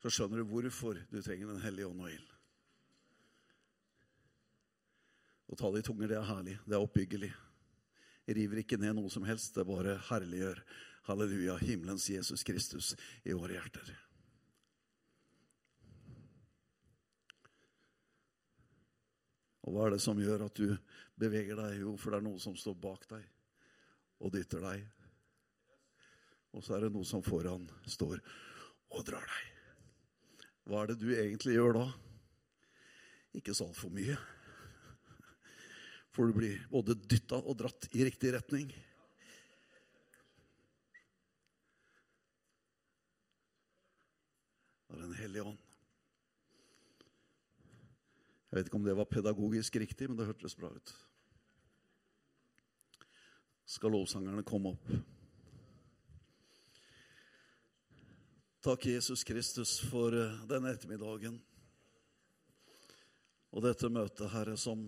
Så 0.04 0.12
skjønner 0.14 0.44
du 0.44 0.50
hvorfor 0.52 1.00
du 1.10 1.18
trenger 1.24 1.50
Den 1.50 1.64
hellige 1.64 1.90
ånd 1.90 2.04
og 2.06 2.12
ild. 2.14 2.32
Å 5.50 5.58
tale 5.58 5.82
i 5.82 5.86
tunger, 5.86 6.10
det 6.10 6.18
er 6.20 6.28
herlig. 6.30 6.60
Det 6.66 6.78
er 6.78 6.84
oppbyggelig. 6.86 7.32
Jeg 8.26 8.38
river 8.38 8.62
ikke 8.62 8.78
ned 8.82 8.98
noe 8.98 9.10
som 9.14 9.26
helst. 9.26 9.56
Det 9.58 9.66
bare 9.66 9.98
herliggjør, 10.10 10.62
halleluja, 11.08 11.58
himmelens 11.62 12.10
Jesus 12.10 12.44
Kristus 12.44 12.94
i 13.24 13.36
våre 13.36 13.58
hjerter. 13.58 13.94
Og 19.66 19.74
hva 19.74 19.88
er 19.88 19.96
det 19.96 20.04
som 20.04 20.20
gjør 20.22 20.46
at 20.46 20.60
du 20.60 20.76
beveger 21.18 21.58
deg? 21.58 21.80
Jo, 21.82 21.96
for 21.98 22.14
det 22.14 22.22
er 22.22 22.28
noe 22.28 22.42
som 22.42 22.58
står 22.58 22.78
bak 22.82 23.08
deg 23.10 23.26
og 24.22 24.32
dytter 24.36 24.62
deg. 24.62 24.86
Og 26.56 26.64
så 26.64 26.78
er 26.78 26.86
det 26.86 26.94
noe 26.94 27.08
som 27.08 27.24
foran 27.26 27.66
står 27.90 28.22
og 28.94 29.02
drar 29.08 29.26
deg. 29.26 29.52
Hva 30.66 30.82
er 30.82 30.94
det 30.94 31.02
du 31.02 31.10
egentlig 31.14 31.58
gjør 31.58 31.80
da? 31.82 31.86
Ikke 33.38 33.54
så 33.58 33.68
altfor 33.68 33.92
mye. 33.94 34.16
For 36.16 36.30
du 36.30 36.38
blir 36.38 36.62
både 36.72 36.96
dytta 36.96 37.42
og 37.42 37.58
dratt 37.60 37.90
i 37.92 38.06
riktig 38.08 38.32
retning. 38.38 38.70
Av 44.94 45.02
Den 45.02 45.15
hellige 45.26 45.50
ånd. 45.52 45.62
Jeg 48.50 48.60
vet 48.60 48.70
ikke 48.70 48.80
om 48.80 48.86
det 48.86 48.96
var 48.96 49.10
pedagogisk 49.12 49.76
riktig, 49.82 50.08
men 50.08 50.16
det 50.20 50.30
hørtes 50.30 50.56
bra 50.56 50.70
ut. 50.72 50.94
Skal 53.66 53.92
lovsangerne 53.92 54.46
komme 54.48 54.76
opp? 54.76 54.94
Takk, 58.66 58.88
Jesus 58.90 59.26
Kristus, 59.28 59.76
for 59.92 60.16
eh, 60.16 60.38
denne 60.50 60.72
ettermiddagen 60.74 61.36
og 63.56 63.64
dette 63.64 63.92
møtet, 63.94 64.32
Herre, 64.34 64.56
som 64.60 64.88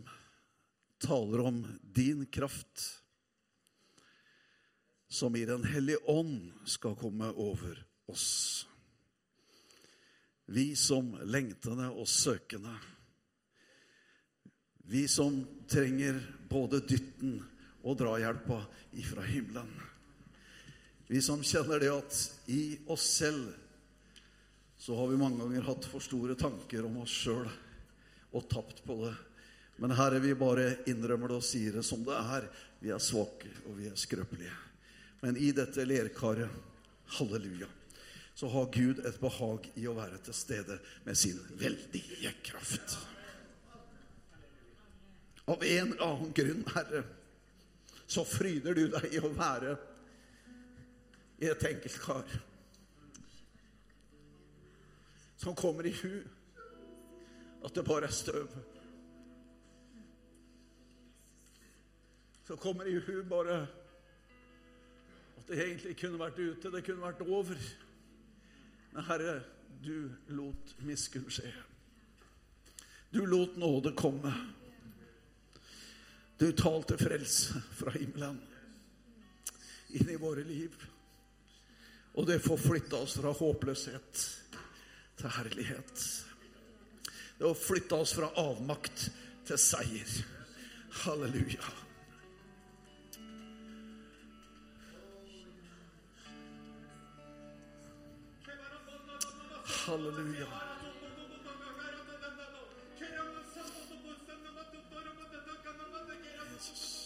taler 1.04 1.44
om 1.46 1.60
din 1.82 2.26
kraft, 2.26 2.88
som 5.08 5.36
i 5.36 5.46
Den 5.46 5.64
hellige 5.64 6.02
ånd 6.10 6.52
skal 6.68 6.98
komme 7.00 7.30
over 7.36 7.78
oss. 8.12 8.66
Vi 10.48 10.70
som 10.80 11.12
lengtende 11.28 11.90
og 11.92 12.08
søkende 12.08 12.76
vi 14.90 15.08
som 15.08 15.48
trenger 15.68 16.20
både 16.50 16.80
dytten 16.80 17.42
og 17.84 17.98
drahjelpa 18.00 18.62
ifra 18.96 19.26
himmelen. 19.28 19.68
Vi 21.08 21.20
som 21.22 21.44
kjenner 21.44 21.82
det 21.84 21.90
at 21.92 22.20
i 22.48 22.62
oss 22.88 23.04
selv 23.18 23.50
så 24.80 24.96
har 24.96 25.10
vi 25.12 25.20
mange 25.20 25.42
ganger 25.42 25.68
hatt 25.68 25.90
for 25.92 26.04
store 26.04 26.38
tanker 26.40 26.88
om 26.88 27.02
oss 27.04 27.18
sjøl 27.26 27.50
og 28.32 28.48
tapt 28.48 28.80
på 28.88 28.96
det. 29.02 29.12
Men 29.84 29.92
Herre, 30.00 30.24
vi 30.24 30.32
bare 30.40 30.70
innrømmer 30.88 31.34
det 31.34 31.42
og 31.42 31.48
sier 31.50 31.76
det 31.76 31.84
som 31.84 32.08
det 32.08 32.16
er. 32.16 32.48
Vi 32.80 32.94
er 32.96 33.04
svake, 33.04 33.52
og 33.68 33.76
vi 33.82 33.90
er 33.92 34.00
skrøpelige. 34.00 34.56
Men 35.20 35.36
i 35.36 35.52
dette 35.52 35.84
lerkaret, 35.84 36.48
halleluja, 37.20 37.68
så 38.38 38.50
har 38.54 38.70
Gud 38.74 39.02
et 39.06 39.20
behag 39.20 39.66
i 39.76 39.88
å 39.90 39.96
være 39.98 40.20
til 40.22 40.36
stede 40.38 40.78
med 41.08 41.18
sin 41.18 41.40
veldige 41.58 42.34
kraft. 42.46 42.98
Av 45.48 45.64
en 45.64 45.94
eller 45.94 46.04
annen 46.06 46.34
grunn, 46.38 46.62
Herre, 46.76 47.02
så 48.08 48.24
fryder 48.28 48.78
du 48.78 48.86
deg 48.94 49.10
i 49.16 49.22
å 49.24 49.34
være 49.34 49.74
i 51.42 51.50
et 51.50 51.68
enkelt 51.72 52.00
kar 52.04 52.38
som 55.38 55.56
kommer 55.58 55.86
i 55.86 55.94
hu 55.98 56.14
at 57.66 57.76
det 57.76 57.86
bare 57.86 58.08
er 58.10 58.16
støv. 58.16 58.54
så 62.48 62.56
kommer 62.56 62.86
i 62.88 63.00
hu 63.00 63.24
bare 63.30 63.68
at 65.38 65.48
det 65.48 65.58
egentlig 65.64 65.98
kunne 66.00 66.20
vært 66.20 66.40
ute, 66.40 66.72
det 66.72 66.84
kunne 66.86 67.04
vært 67.04 67.22
over. 67.28 67.60
Herre, 69.06 69.42
du 69.84 70.10
lot 70.34 70.76
miskunn 70.86 71.30
skje. 71.30 71.52
Du 73.14 73.26
lot 73.26 73.56
nåde 73.58 73.92
komme. 73.98 74.34
Du 76.38 76.52
talte 76.52 76.98
frelse 76.98 77.62
fra 77.78 77.94
himmelen 77.96 78.42
inn 79.98 80.10
i 80.10 80.20
våre 80.20 80.44
liv. 80.44 80.74
Og 82.18 82.28
det 82.28 82.40
får 82.44 82.58
flytte 82.58 82.98
oss 82.98 83.18
fra 83.22 83.32
håpløshet 83.32 84.24
til 85.18 85.34
herlighet. 85.38 86.06
Det 87.38 87.46
å 87.46 87.58
flytte 87.58 88.02
oss 88.02 88.16
fra 88.18 88.32
avmakt 88.42 89.10
til 89.48 89.62
seier. 89.62 90.16
Halleluja. 91.04 91.87
Halleluja. 99.88 100.48
Jesus. 106.54 106.98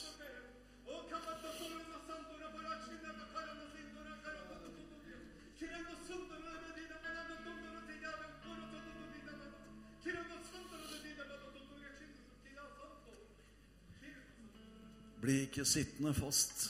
Bli 15.21 15.41
ikke 15.41 15.65
sittende 15.65 16.13
fast, 16.17 16.63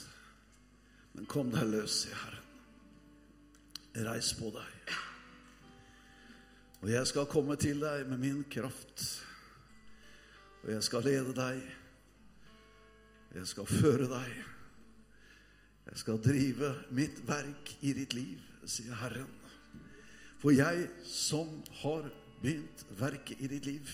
men 1.13 1.25
kom 1.31 1.53
deg 1.53 1.69
løs, 1.71 2.01
sier 2.03 2.19
Herren. 2.19 2.49
Reis 4.09 4.33
på 4.35 4.51
deg. 4.51 4.91
Og 6.81 6.89
jeg 6.89 7.07
skal 7.07 7.29
komme 7.29 7.55
til 7.61 7.81
deg 7.83 8.07
med 8.09 8.17
min 8.21 8.39
kraft. 8.49 9.03
Og 10.63 10.71
jeg 10.73 10.83
skal 10.85 11.05
lede 11.05 11.35
deg. 11.37 11.59
Jeg 13.35 13.47
skal 13.47 13.69
føre 13.69 14.07
deg. 14.09 14.31
Jeg 15.91 16.01
skal 16.01 16.21
drive 16.23 16.71
mitt 16.95 17.21
verk 17.27 17.75
i 17.81 17.93
ditt 17.97 18.15
liv, 18.17 18.41
sier 18.65 18.97
Herren. 18.97 19.29
For 20.41 20.53
jeg 20.55 20.87
som 21.05 21.49
har 21.83 22.07
begynt 22.41 22.85
verket 22.97 23.41
i 23.43 23.49
ditt 23.51 23.67
liv, 23.69 23.89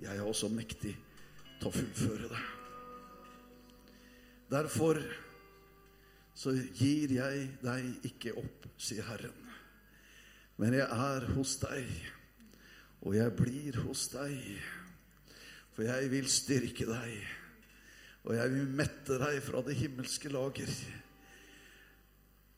jeg 0.00 0.14
er 0.16 0.24
også 0.24 0.48
mektig 0.52 0.94
til 1.58 1.68
å 1.68 1.74
fullføre 1.74 2.30
det. 2.30 2.44
Derfor 4.48 5.02
så 6.38 6.54
gir 6.54 7.12
jeg 7.18 7.48
deg 7.60 8.08
ikke 8.08 8.36
opp, 8.40 8.68
sier 8.80 9.04
Herren. 9.10 9.47
Men 10.58 10.74
jeg 10.74 10.88
er 10.90 11.26
hos 11.36 11.54
deg, 11.62 11.90
og 13.06 13.14
jeg 13.14 13.34
blir 13.38 13.78
hos 13.84 14.08
deg. 14.10 14.38
For 15.76 15.86
jeg 15.86 16.10
vil 16.10 16.26
styrke 16.30 16.88
deg, 16.88 17.12
og 18.26 18.34
jeg 18.34 18.50
vil 18.56 18.72
mette 18.80 19.18
deg 19.22 19.38
fra 19.46 19.62
det 19.62 19.76
himmelske 19.78 20.32
lager. 20.34 20.72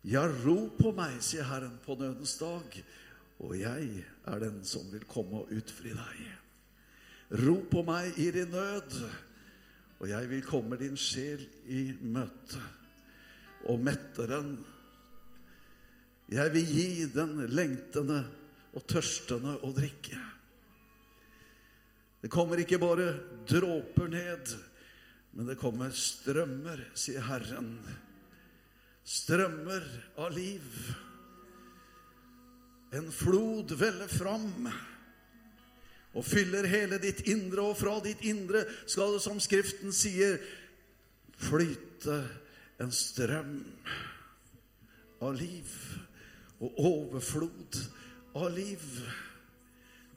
Ja, 0.08 0.24
ro 0.24 0.70
på 0.78 0.94
meg, 0.96 1.18
sier 1.20 1.44
Herren, 1.44 1.76
på 1.84 1.98
nødens 2.00 2.38
dag, 2.40 2.78
og 3.44 3.52
jeg 3.60 4.04
er 4.24 4.40
den 4.40 4.62
som 4.64 4.88
vil 4.88 5.04
komme 5.04 5.42
og 5.42 5.52
utfri 5.52 5.92
deg. 5.92 6.22
Ro 7.44 7.58
på 7.68 7.84
meg 7.84 8.16
i 8.16 8.30
din 8.32 8.48
nød, 8.56 8.96
og 10.00 10.08
jeg 10.08 10.30
vil 10.30 10.46
komme 10.48 10.80
din 10.80 10.96
sjel 10.96 11.44
i 11.68 11.90
møte 12.00 12.64
og 13.68 13.82
mette 13.84 14.24
den. 14.24 14.54
Jeg 16.30 16.52
vil 16.54 16.68
gi 16.70 17.06
den 17.10 17.40
lengtende 17.50 18.20
og 18.78 18.84
tørstende 18.86 19.56
å 19.66 19.72
drikke. 19.74 20.18
Det 22.22 22.30
kommer 22.30 22.60
ikke 22.62 22.78
bare 22.78 23.08
dråper 23.48 24.10
ned, 24.12 24.52
men 25.34 25.48
det 25.50 25.58
kommer 25.58 25.90
strømmer, 25.96 26.84
sier 26.94 27.24
Herren. 27.26 27.72
Strømmer 29.02 29.86
av 30.22 30.30
liv. 30.36 30.68
En 32.94 33.08
flod 33.14 33.74
veller 33.80 34.10
fram 34.10 34.68
og 36.10 36.26
fyller 36.26 36.66
hele 36.70 36.98
ditt 37.02 37.24
indre, 37.30 37.64
og 37.72 37.78
fra 37.78 37.96
ditt 38.04 38.22
indre 38.26 38.62
skal 38.84 39.16
det, 39.16 39.24
som 39.26 39.42
Skriften 39.42 39.94
sier, 39.94 40.38
flyte 41.40 42.20
en 42.82 42.94
strøm 42.94 43.58
av 45.24 45.34
liv 45.38 45.74
og 46.60 46.80
overflod 46.90 47.80
av 48.36 48.50
liv. 48.54 48.84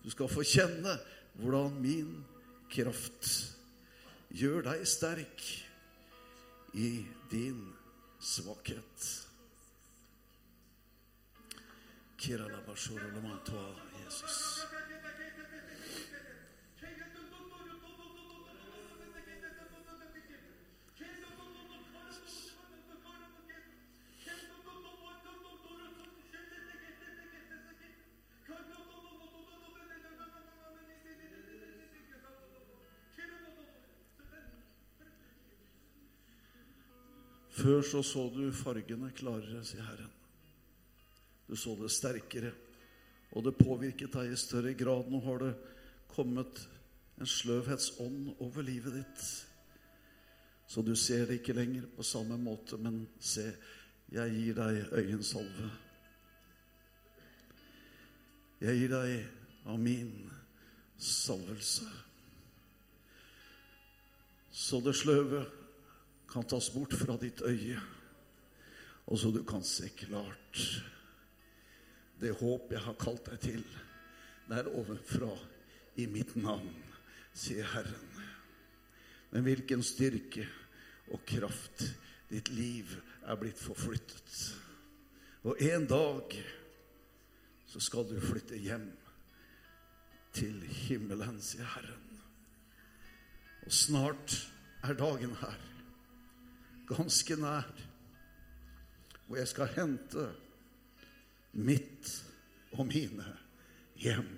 Du 0.04 0.10
skal 0.12 0.32
få 0.32 0.44
kjenne 0.48 0.98
hvordan 1.39 1.76
min 1.82 2.16
kraft 2.74 3.30
gjør 4.34 4.66
deg 4.68 4.88
sterk 4.89 5.46
i 6.74 6.89
din 7.32 7.62
svakhet. 8.24 9.10
Jesus. 14.06 14.66
Før 37.64 37.82
så 37.88 38.01
så 38.03 38.26
du 38.34 38.49
fargene 38.51 39.14
klarere, 39.16 39.61
sier 39.64 39.86
Herren. 39.88 40.11
Du 41.47 41.55
så 41.55 41.78
det 41.80 41.93
sterkere, 41.95 42.51
og 43.32 43.45
det 43.45 43.53
påvirket 43.55 44.11
deg 44.18 44.34
i 44.34 44.39
større 44.39 44.74
grad. 44.76 45.07
Nå 45.07 45.22
har 45.24 45.39
det 45.45 45.53
kommet 46.11 46.59
en 47.22 47.30
sløvhetsånd 47.30 48.34
over 48.43 48.68
livet 48.68 48.97
ditt. 48.99 49.24
Så 50.68 50.84
du 50.84 50.91
ser 50.99 51.30
det 51.30 51.39
ikke 51.39 51.55
lenger 51.55 51.88
på 51.95 52.03
samme 52.03 52.36
måte, 52.41 52.76
men 52.82 53.05
se, 53.24 53.47
jeg 54.11 54.36
gir 54.36 54.59
deg 54.59 54.93
øyensalve. 54.99 55.72
Jeg 58.59 58.80
gir 58.82 58.95
deg 58.97 59.68
av 59.72 59.80
min 59.80 60.14
salvelse. 60.99 61.88
Så 64.51 64.84
det 64.84 64.99
sløve 64.99 65.45
kan 66.34 66.48
tas 66.50 66.72
bort 66.74 66.94
fra 66.98 67.14
ditt 67.22 67.44
øye, 67.46 67.78
og 69.06 69.20
så 69.20 69.30
du 69.32 69.44
kan 69.46 69.64
se 69.64 69.90
klart. 69.94 70.62
Det 72.22 72.32
håp 72.40 72.72
jeg 72.74 72.82
har 72.82 72.96
kalt 72.98 73.28
deg 73.30 73.42
til, 73.44 73.64
det 74.48 74.58
er 74.58 74.72
ovenfra 74.74 75.30
i 76.02 76.08
mitt 76.10 76.34
navn, 76.40 76.74
sier 77.38 77.68
Herren. 77.76 78.22
Men 79.34 79.46
hvilken 79.46 79.84
styrke 79.86 80.48
og 81.14 81.22
kraft 81.30 81.84
ditt 82.32 82.50
liv 82.54 82.90
er 83.28 83.38
blitt 83.38 83.60
forflyttet. 83.62 84.38
Og 85.44 85.60
en 85.62 85.86
dag 85.90 86.34
så 87.70 87.82
skal 87.82 88.08
du 88.10 88.16
flytte 88.22 88.58
hjem 88.58 88.88
til 90.34 90.64
himmelen, 90.88 91.38
sier 91.44 91.68
Herren. 91.76 92.24
Og 93.68 93.74
snart 93.74 94.40
er 94.84 94.98
dagen 94.98 95.38
her 95.44 95.72
ganske 96.88 97.38
nær, 97.40 97.70
og 99.30 99.38
jeg 99.38 99.48
skal 99.48 99.72
hente 99.76 100.28
mitt 101.54 102.12
og 102.74 102.88
mine 102.90 103.28
hjem 104.02 104.30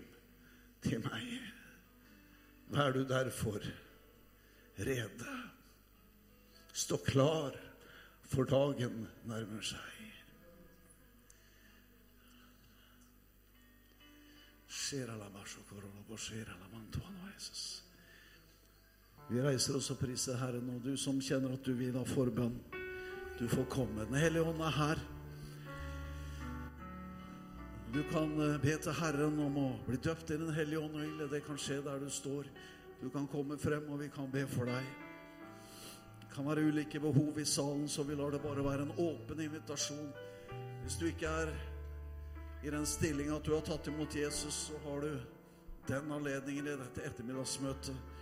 til 0.86 1.02
meg. 1.06 1.34
Vær 2.76 2.94
du 2.96 3.04
derfor 3.08 3.60
rede. 4.80 5.36
Stå 6.74 6.98
klar, 6.98 7.56
for 8.26 8.44
dagen 8.50 9.08
nærmer 9.24 9.64
seg. 9.64 9.96
Jesus. 17.36 17.85
Vi 19.26 19.42
reiser 19.42 19.78
oss 19.80 19.90
og 19.90 19.98
priser 19.98 20.38
Herren, 20.38 20.68
og 20.76 20.84
du 20.86 20.94
som 21.02 21.18
kjenner 21.24 21.56
at 21.56 21.66
du 21.66 21.74
vil 21.74 21.96
ha 21.98 22.04
forbønn, 22.06 22.60
du 23.40 23.48
får 23.50 23.66
komme. 23.74 24.06
Den 24.06 24.20
hellige 24.22 24.46
ånd 24.46 24.62
er 24.62 24.76
her. 24.76 25.02
Du 27.96 28.04
kan 28.12 28.32
eh, 28.44 28.58
be 28.62 28.76
til 28.84 28.96
Herren 29.00 29.40
om 29.40 29.58
å 29.58 29.68
bli 29.88 29.98
døpt 30.04 30.34
i 30.36 30.38
Den 30.40 30.54
hellige 30.54 30.84
ånd. 30.84 30.96
Eller 31.00 31.30
det 31.32 31.42
kan 31.46 31.58
skje 31.60 31.82
der 31.84 32.00
du 32.04 32.10
står. 32.12 32.48
Du 33.02 33.10
kan 33.10 33.28
komme 33.32 33.58
frem, 33.60 33.90
og 33.92 34.02
vi 34.04 34.10
kan 34.14 34.28
be 34.32 34.46
for 34.52 34.68
deg. 34.70 34.88
Det 36.22 36.32
kan 36.34 36.48
være 36.48 36.66
ulike 36.68 37.00
behov 37.00 37.40
i 37.40 37.48
salen, 37.48 37.88
så 37.88 38.04
vi 38.04 38.18
lar 38.20 38.36
det 38.36 38.44
bare 38.44 38.64
være 38.64 38.88
en 38.88 38.98
åpen 39.00 39.42
invitasjon. 39.42 40.12
Hvis 40.84 41.00
du 41.00 41.08
ikke 41.08 41.32
er 41.44 41.54
i 42.64 42.74
den 42.74 42.86
stilling 42.86 43.32
at 43.32 43.48
du 43.48 43.56
har 43.56 43.64
tatt 43.64 43.88
imot 43.88 44.16
Jesus, 44.16 44.68
så 44.70 44.80
har 44.86 45.02
du 45.02 45.16
den 45.88 46.12
anledningen 46.12 46.68
i 46.68 46.78
dette 46.82 47.08
ettermiddagsmøtet. 47.08 48.15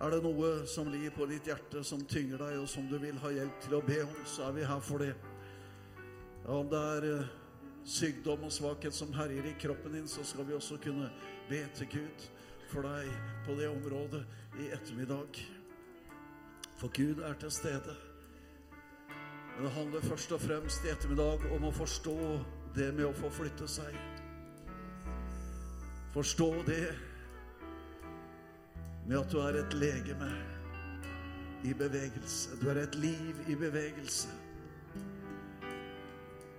Er 0.00 0.14
det 0.14 0.22
noe 0.24 0.64
som 0.64 0.88
ligger 0.88 1.12
på 1.12 1.26
ditt 1.28 1.48
hjerte, 1.50 1.82
som 1.84 2.00
tynger 2.08 2.40
deg, 2.40 2.54
og 2.62 2.68
som 2.72 2.86
du 2.88 2.96
vil 3.02 3.18
ha 3.20 3.32
hjelp 3.36 3.58
til 3.60 3.74
å 3.76 3.82
be 3.84 3.98
om, 4.06 4.14
så 4.24 4.46
er 4.46 4.54
vi 4.56 4.64
her 4.64 4.80
for 4.80 5.04
det. 5.04 5.12
Ja, 6.46 6.54
om 6.56 6.70
det 6.72 6.80
er 6.80 7.06
eh, 7.10 7.32
sykdom 7.84 8.46
og 8.48 8.54
svakhet 8.54 8.96
som 8.96 9.12
herjer 9.12 9.50
i 9.50 9.56
kroppen 9.60 9.98
din, 9.98 10.08
så 10.08 10.24
skal 10.24 10.48
vi 10.48 10.56
også 10.56 10.78
kunne 10.80 11.10
be 11.50 11.60
til 11.76 11.90
Gud 11.92 12.24
for 12.70 12.88
deg 12.88 13.10
på 13.44 13.58
det 13.58 13.68
området 13.68 14.22
i 14.62 14.70
ettermiddag. 14.72 15.42
For 16.80 16.88
Gud 16.96 17.20
er 17.20 17.36
til 17.36 17.52
stede. 17.52 17.98
Men 19.52 19.66
det 19.66 19.74
handler 19.76 20.08
først 20.08 20.32
og 20.32 20.40
fremst 20.40 20.88
i 20.88 20.94
ettermiddag 20.94 21.44
om 21.52 21.68
å 21.68 21.74
forstå 21.76 22.16
det 22.72 22.88
med 22.96 23.10
å 23.10 23.16
få 23.20 23.28
flytte 23.42 23.68
seg. 23.68 23.92
Forstå 26.14 26.50
det 26.72 27.09
med 29.10 29.18
at 29.18 29.32
du 29.32 29.40
er 29.42 29.56
et 29.58 29.72
legeme 29.74 30.28
i 31.66 31.72
bevegelse. 31.74 32.50
Du 32.62 32.68
er 32.70 32.78
et 32.84 32.94
liv 32.94 33.40
i 33.48 33.54
bevegelse. 33.58 34.28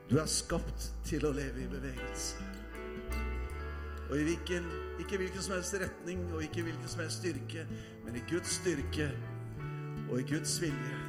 Du 0.10 0.18
er 0.20 0.28
skapt 0.28 0.89
til 1.08 1.24
å 1.24 1.32
leve 1.32 1.64
i 1.64 1.70
bevegelse. 1.72 2.43
Og 4.10 4.18
i 4.20 4.26
hvilken, 4.28 4.68
ikke 4.99 5.22
hvilken 5.22 5.45
som 5.45 5.56
helst 5.56 5.78
retning 5.80 6.26
og 6.34 6.43
ikke 6.43 6.66
hvilken 6.68 6.91
som 6.91 7.06
helst 7.06 7.24
styrke, 7.24 7.64
men 8.04 8.20
i 8.20 8.26
Guds 8.28 8.58
styrke 8.60 9.08
og 10.10 10.20
i 10.20 10.28
Guds 10.34 10.58
vilje 10.60 10.99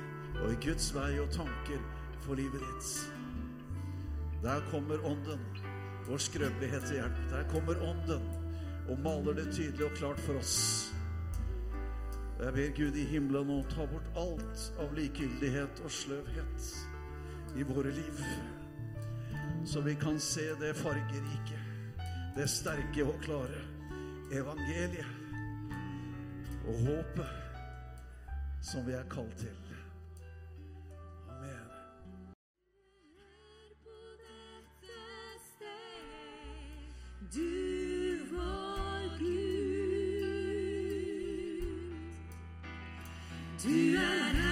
og 0.44 0.54
i 0.54 0.62
Guds 0.62 0.92
vei 0.94 1.10
og 1.18 1.34
tanker 1.34 1.82
for 2.22 2.38
livet 2.38 2.62
ditt. 2.62 2.94
Der 4.46 4.62
kommer 4.70 5.02
Ånden, 5.02 5.42
vår 6.06 6.22
skrøpelighet 6.22 6.86
til 6.86 7.00
hjelp. 7.02 7.22
Der 7.34 7.50
kommer 7.50 7.82
Ånden 7.82 8.30
og 8.86 8.98
maler 9.02 9.42
det 9.42 9.50
tydelig 9.50 9.90
og 9.90 9.96
klart 9.98 10.22
for 10.22 10.38
oss. 10.38 10.92
Og 12.42 12.46
jeg 12.46 12.54
ber 12.54 12.70
Gud 12.74 12.96
i 12.98 13.04
himmelen 13.06 13.50
å 13.54 13.60
ta 13.70 13.84
bort 13.86 14.16
alt 14.18 14.62
av 14.82 14.96
likegyldighet 14.96 15.78
og 15.86 15.92
sløvhet 15.94 16.64
i 17.54 17.62
våre 17.68 17.92
liv, 17.94 18.18
så 19.62 19.78
vi 19.84 19.94
kan 19.94 20.18
se 20.18 20.48
det 20.58 20.72
fargerike, 20.74 21.60
det 22.34 22.48
sterke 22.50 23.06
og 23.06 23.14
klare 23.22 23.62
evangeliet 24.34 25.06
og 26.66 26.82
håpet 26.88 27.30
som 28.72 28.90
vi 28.90 28.98
er 28.98 29.06
kalt 29.14 29.38
til. 29.38 29.54
Amen. 31.30 31.70
Du 43.64 43.68
er 43.68 44.32
her 44.34 44.51